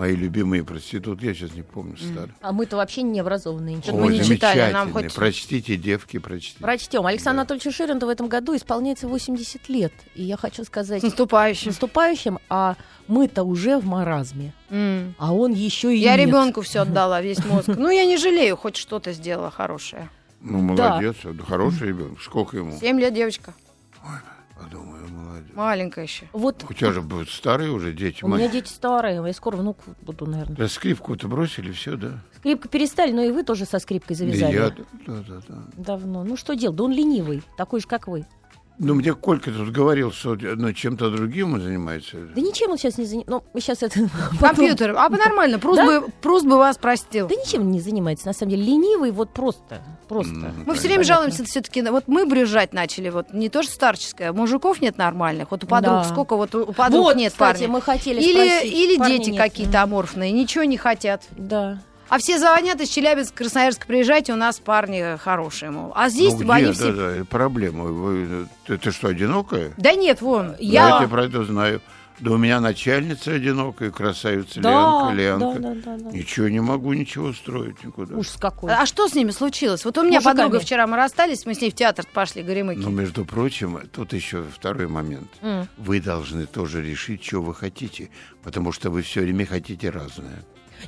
[0.00, 2.32] Мои любимые проститутки, я сейчас не помню, старый.
[2.40, 3.82] А мы-то вообще не образованные.
[3.82, 6.58] Что-то мы не читали, нам хоть- Прочтите, девки, прочтите.
[6.58, 7.04] Прочтем.
[7.04, 7.40] Александру Да.
[7.42, 9.92] Анатольевичу Ширинту в этом году исполняется 80 лет.
[10.14, 11.68] И я хочу сказать С наступающим.
[11.68, 12.76] наступающим, а
[13.08, 15.14] мы-то уже в маразме, М.
[15.18, 16.28] а он еще и Я нет.
[16.28, 17.68] ребенку все отдала, весь мозг.
[17.68, 20.08] Ну, я не жалею, хоть что-то сделала хорошее.
[20.40, 22.22] Ну, молодец, да, хороший ребенок.
[22.22, 22.78] Сколько ему?
[22.80, 23.52] Семь лет девочка.
[24.62, 25.50] Подумаю, молодец.
[25.54, 26.26] Маленькая еще.
[26.32, 28.24] Вот У тебя же будут старые уже дети.
[28.24, 30.56] у меня дети старые, я скоро внук буду, наверное.
[30.56, 32.20] Да скрипку-то бросили, все, да?
[32.36, 34.54] Скрипку перестали, но и вы тоже со скрипкой И завязали.
[34.54, 34.70] я,
[35.06, 35.58] да, да, да.
[35.76, 36.24] Давно.
[36.24, 36.76] Ну что делать?
[36.76, 38.26] Да он ленивый, такой же, как вы.
[38.82, 42.16] Ну, мне Колька тут говорил, что ну, чем-то другим он занимается.
[42.34, 43.30] Да ничем он сейчас не занимается.
[43.52, 44.00] Ну, сейчас это...
[44.40, 44.96] Компьютер.
[44.96, 45.84] А нормально, Пруст, Да?
[46.00, 47.28] бы, Пруст бы вас простил.
[47.28, 48.62] Да ничем не занимается, на самом деле.
[48.64, 49.82] Ленивый вот просто.
[50.08, 50.32] Просто.
[50.32, 50.64] М.
[50.66, 51.82] Мы все время жалуемся все-таки.
[51.82, 53.10] Вот мы брюзжать начали.
[53.10, 54.32] Вот не то, что старческое.
[54.32, 55.50] Мужиков нет нормальных.
[55.50, 56.04] Вот у подруг Да.
[56.04, 57.68] сколько вот у подруг вот, нет кстати, парней.
[57.68, 58.72] мы хотели Или, спросить.
[58.72, 59.42] или Парня дети нет.
[59.42, 61.22] какие-то аморфные, ничего не хотят.
[61.36, 61.82] Да.
[62.10, 65.92] А все звонят из Челябинска, Красноярска, приезжайте, у нас парни хорошие, мол.
[65.94, 66.92] А здесь ну, где, они да, все...
[66.92, 67.84] да, это проблема.
[67.84, 69.72] Вы, ты, ты что, одинокая?
[69.76, 70.98] Да нет, вон, Я я...
[70.98, 71.80] тебя про это знаю.
[72.18, 75.60] Да у меня начальница одинокая, красавица Да, Ленка, Ленка.
[75.60, 76.10] да, да, да, да.
[76.10, 78.16] Ничего не могу, ничего устроить никуда.
[78.16, 78.72] Ужас какой.
[78.74, 79.84] А что с ними случилось?
[79.84, 80.36] Вот у меня Мужиками.
[80.36, 82.80] подруга вчера, мы расстались, мы с ней в театр пошли, Горемыки.
[82.80, 85.30] Но, между прочим, тут еще второй момент.
[85.42, 85.66] М.
[85.78, 88.10] Вы должны тоже решить, что вы хотите,
[88.42, 90.44] потому что вы все время хотите разное.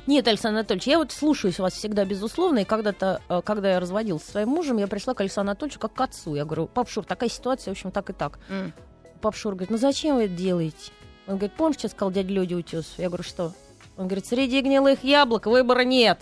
[0.07, 4.23] Нет, Александр Анатольевич, я вот слушаюсь вас всегда, безусловно, и когда-то, э, когда я разводилась
[4.23, 6.35] со своим мужем, я пришла к Александру Анатольевичу как к отцу.
[6.35, 8.39] Я говорю, пап Шур, такая ситуация, в общем, так и так.
[8.49, 8.73] М.
[9.21, 10.91] Пап Шур говорит, ну зачем вы это делаете?
[11.27, 12.93] Он говорит, помнишь, что сказал дядя Лёдя Утес?
[12.97, 13.53] Я говорю, что?
[13.95, 16.21] Он говорит, среди гнилых яблок выбора нет.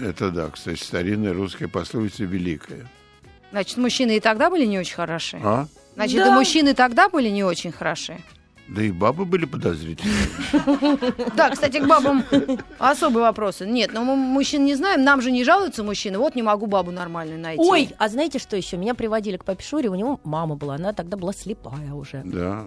[0.00, 2.88] Это да, кстати, старинная русская пословица великая.
[3.50, 5.40] Значит, мужчины и тогда были не очень хороши.
[5.42, 5.66] А?
[5.94, 6.28] Значит, Да.
[6.28, 8.18] и мужчины тогда были не очень хороши.
[8.68, 10.28] Да и бабы были подозрительные.
[11.34, 12.22] Да, кстати, к бабам
[12.78, 13.66] особые вопросы.
[13.66, 16.18] Нет, но мы мужчин не знаем, нам же не жалуются мужчины.
[16.18, 17.62] Вот не могу бабу нормальную найти.
[17.62, 18.76] Ой, а знаете что еще?
[18.76, 22.22] Меня приводили к папе Шуре, у него мама была, она тогда была слепая уже.
[22.24, 22.66] Да.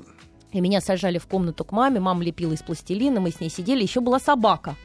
[0.51, 3.83] И меня сажали в комнату к маме, мама лепила из пластилина, мы с ней сидели,
[3.83, 4.75] еще была собака.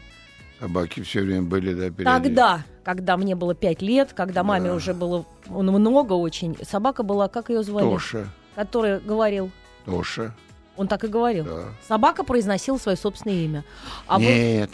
[0.61, 4.75] Собаки все время были, да, перед Тогда, когда мне было пять лет, когда маме Да.
[4.75, 7.91] уже было ну, много очень, собака была, как ее звали?
[7.91, 8.29] Тоша.
[8.55, 9.51] Который говорил,
[9.85, 10.35] Тоша,
[10.77, 11.45] он так и говорил.
[11.45, 11.65] да.
[11.87, 13.65] Собака произносила свое собственное имя.
[14.07, 14.71] А вы- Нет,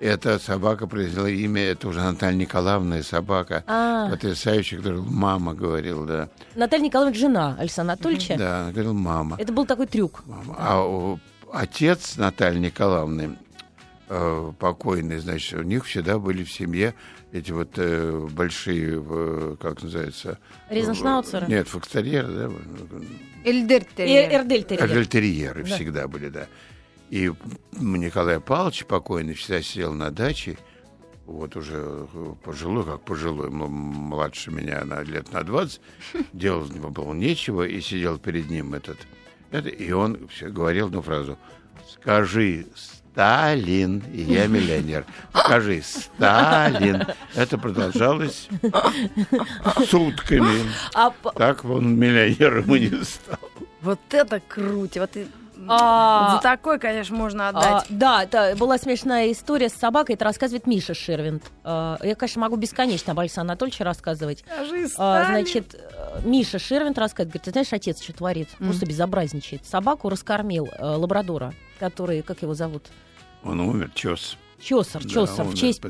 [0.00, 3.64] эта собака произвела имя, это уже Наталья Николаевна собака.
[3.66, 6.28] А, Потрясающая, которую мама говорила, да.
[6.54, 8.36] Наталья Николаевна, жена Александра Анатольевича.
[8.36, 9.36] Да, она говорила мама.
[9.38, 10.22] Это был такой трюк.
[10.26, 10.54] Мама.
[10.58, 11.18] А у-
[11.52, 13.38] отец Натальи Николаевны,
[14.08, 16.94] э, покойный, значит, у них всегда были в семье
[17.32, 20.38] эти вот э, большие, э, как называется?
[20.70, 21.46] Ризеншнауцеры?
[21.46, 22.50] Э, Нет, фокстерьеры, да?
[23.44, 24.40] Эльдер И терьер.
[24.40, 24.84] Эрдель терьер.
[24.84, 25.74] Агальтерьеры Да.
[25.74, 26.46] всегда были, да.
[27.10, 27.30] И
[27.78, 30.58] Николай Павлович покойный всегда сидел на даче
[31.26, 35.80] вот уже э, пожилой, как пожилой, младше меня на лет на 20,
[36.32, 38.98] делал было нечего, и сидел перед ним этот,
[39.50, 41.36] это, и он все говорил одну фразу.
[42.00, 42.66] Скажи
[43.16, 45.06] Сталин, и я миллионер.
[45.34, 47.02] Скажи Сталин.
[47.34, 48.46] Это продолжалось
[49.88, 50.70] сутками.
[50.92, 53.38] А Так он миллионером и не стал.
[53.80, 54.98] Вот это круть.
[54.98, 55.26] Вот и-
[55.68, 57.86] А, За такой, конечно, можно А, отдать.
[57.88, 60.14] да, это была смешная история с собакой.
[60.14, 61.42] Это рассказывает Миша Шервинд.
[61.64, 64.44] А, я, конечно, могу бесконечно об Александре Анатольевиче рассказывать.
[64.98, 65.74] А, значит,
[66.24, 68.48] Миша Шервинд рассказывает, говорит, ты знаешь, отец что творит?
[68.58, 68.68] Мгм.
[68.70, 69.64] Просто безобразничает.
[69.66, 72.84] Собаку раскормил э, лабрадора, который, как его зовут?
[73.42, 74.36] Он умер, Чес.
[74.58, 75.82] Чосер, Да, Чосер, в честь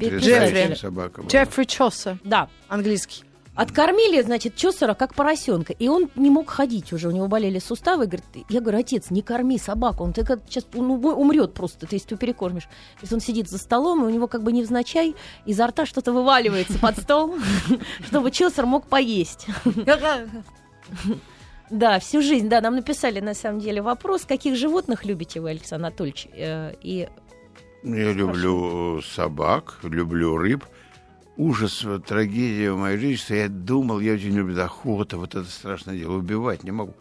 [0.80, 1.30] собака была.
[1.30, 2.48] Джеффри Чосса, Да.
[2.68, 3.22] английский.
[3.56, 5.72] Откормили, значит, Чосера как поросенка.
[5.72, 8.04] И он не мог ходить уже, у него болели суставы.
[8.06, 11.86] Говорит, я говорю, отец, не корми собаку, он ты как сейчас он умо- умрет просто,
[11.86, 12.64] ты если ты перекормишь.
[12.64, 16.12] То есть он сидит за столом, и у него как бы невзначай изо рта что-то
[16.12, 17.36] вываливается под стол,
[18.06, 19.46] чтобы Чосер мог поесть.
[21.68, 25.86] Да, всю жизнь, да, нам написали на самом деле вопрос, каких животных любите вы, Александр
[25.86, 26.28] Анатольевич?
[26.32, 27.08] Э, И
[27.82, 30.64] Я люблю собак, люблю рыб.
[31.36, 35.44] Ужас, вот, трагедия в моей жизни, что я думал, я очень люблю охоту, вот это
[35.48, 36.94] страшное дело, убивать не могу.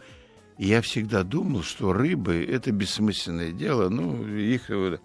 [0.58, 4.70] И я всегда думал, что рыбы– это бессмысленное дело, ну, их...
[4.70, 4.98] э,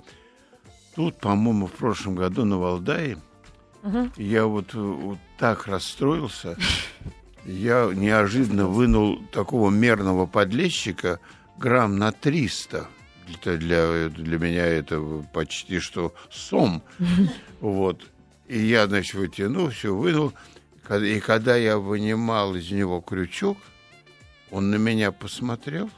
[0.97, 3.19] Тут, по-моему, в прошлом году на Валдае
[3.83, 4.13] Мгм.
[4.17, 6.57] я вот, э, вот так расстроился,
[7.45, 11.21] я неожиданно вынул такого мерного подлещика
[11.57, 12.89] грамм на 300.
[13.33, 15.01] Это для, для меня это
[15.33, 16.83] почти что сом.
[17.61, 18.03] Вот.
[18.51, 20.33] И я, значит, вытянул, все вынул.
[20.91, 23.57] И когда я вынимал из него крючок,
[24.51, 25.89] он на меня посмотрел.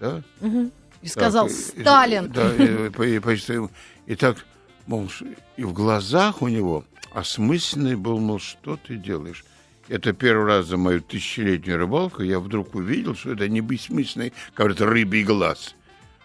[0.00, 0.22] Да?
[0.40, 0.72] Мгм.
[1.02, 2.32] И сказал, Так, и- Сталин.
[2.32, 3.60] Да, и, по- и почти-
[4.06, 4.44] и так,
[4.88, 5.08] мол,
[5.56, 9.44] и в глазах у него осмысленный был, мол, что ты делаешь?
[9.88, 14.66] Это первый раз за мою тысячелетнюю рыбалку я вдруг увидел, что это не бессмысленный, как
[14.66, 15.74] говорят, рыбий глаз.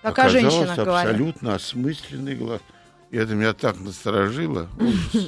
[0.02, 0.80] Как о Оказалось, говорят.
[1.06, 2.62] абсолютно осмысленный глаз.
[3.12, 4.68] И это меня так насторожило.
[4.80, 5.28] Ужас.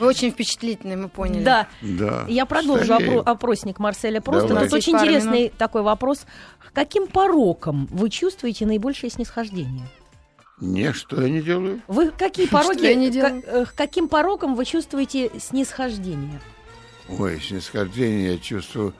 [0.00, 1.44] Вы очень впечатлительный, мы поняли.
[1.44, 2.24] Да, Да.
[2.28, 4.52] Я продолжу опро- опросник Марселя Просто.
[4.52, 6.26] У нас очень интересный такой вопрос.
[6.74, 9.86] Каким порокам вы чувствуете наибольшее снисхождение?
[10.60, 11.80] Не, что я не делаю?
[11.86, 13.42] Вы какие Что пороки, я не делаю?
[13.46, 16.40] э, к каким порокам вы чувствуете снисхождение?
[17.08, 18.92] Ой, снисхождение я чувствую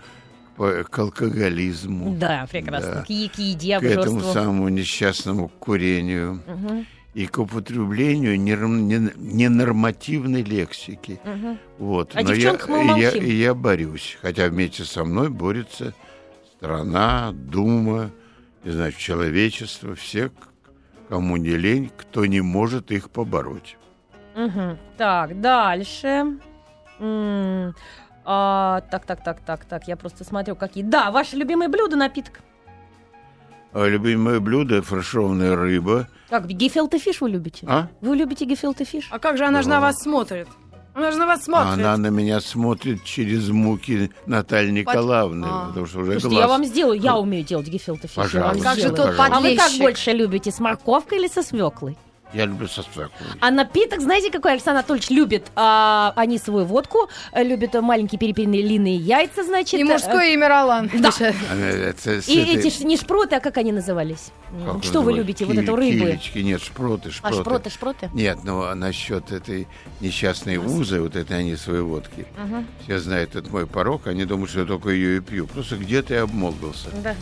[0.56, 2.14] по- к алкоголизму.
[2.16, 2.94] Да, прекрасно.
[2.94, 3.02] Да.
[3.02, 4.32] К, к еде, к этому обжорству.
[4.32, 6.86] самому несчастному курению Мгм,
[7.18, 11.18] и к употреблению ненормативной лексики.
[11.24, 11.58] мгм.
[11.78, 12.14] Вот.
[12.14, 12.56] О Но я,
[12.94, 15.94] я, я борюсь, хотя вместе со мной борется
[16.56, 18.12] страна, дума,
[18.62, 20.30] не знаю, человечество, все,
[21.08, 23.76] кому не лень, кто не может их побороть.
[24.36, 24.78] Мгм.
[24.96, 26.38] Так, дальше.
[28.30, 29.88] А, так, так, так, так, так.
[29.88, 30.84] Я просто смотрю, какие.
[30.84, 32.42] Да, ваше любимое блюдо, напиток.
[33.72, 36.08] А любимое блюдо– фаршированная рыба.
[36.30, 37.66] Как, гефилте фиш вы любите?
[37.68, 37.88] А?
[38.00, 39.08] Вы любите гефилте фиш?
[39.10, 39.80] А как же она же на Да.
[39.82, 40.48] вас смотрит?
[40.94, 41.72] Она же на вас А смотрит.
[41.84, 45.66] Она на меня смотрит через муки Натальи Николаевны, А.
[45.68, 46.40] потому что уже Слушайте, глаз...
[46.40, 48.16] я вам сделаю, я умею делать гефелте фиш.
[48.16, 49.14] Пожалуйста, Как же тот.
[49.18, 51.96] А вы как больше любите, с морковкой или со свеклой?
[52.32, 53.10] Я люблю со свеклой.
[53.40, 55.50] А напиток, знаете, какой Александр Анатольевич любит?
[55.56, 59.80] А, анисовую водку, э, любит э, маленькие перепелиные львиные яйца, значит.
[59.80, 60.90] И э, мужское имя Ролан.
[60.98, 61.10] Да.
[61.20, 64.30] Это И эти не шпроты, а как они назывались?
[64.66, 65.44] как Что вы любите?
[65.46, 66.04] Вот эту рыбу?
[66.04, 67.40] Килечки, нет, шпроты, А шпроты.
[67.42, 68.10] шпроты, шпроты?
[68.12, 69.66] Нет, ну а насчет этой
[70.00, 72.26] несчастной узы, вот этой они своей водки,
[72.84, 75.46] все знают этот мой порог, они думают, что я только ее и пью.
[75.46, 76.90] Просто где-то я обмолвился.
[77.02, 77.14] Да.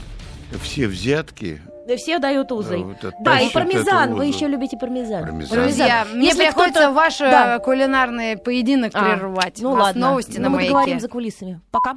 [0.63, 1.61] Все взятки,
[1.97, 2.81] все дают узой.
[2.81, 4.15] Да, вот Да, и пармезан.
[4.15, 5.23] Вы еще любите пармезан.
[5.23, 5.59] Пармезан.
[5.63, 7.59] Друзья, мне Если приходится ваш э, Да.
[7.61, 9.59] кулинарный поединок А, прервать.
[9.61, 10.09] Ну ладно.
[10.09, 10.73] новости Ну, на мы маяке.
[10.73, 11.61] говорим за кулисами.
[11.71, 11.95] Пока.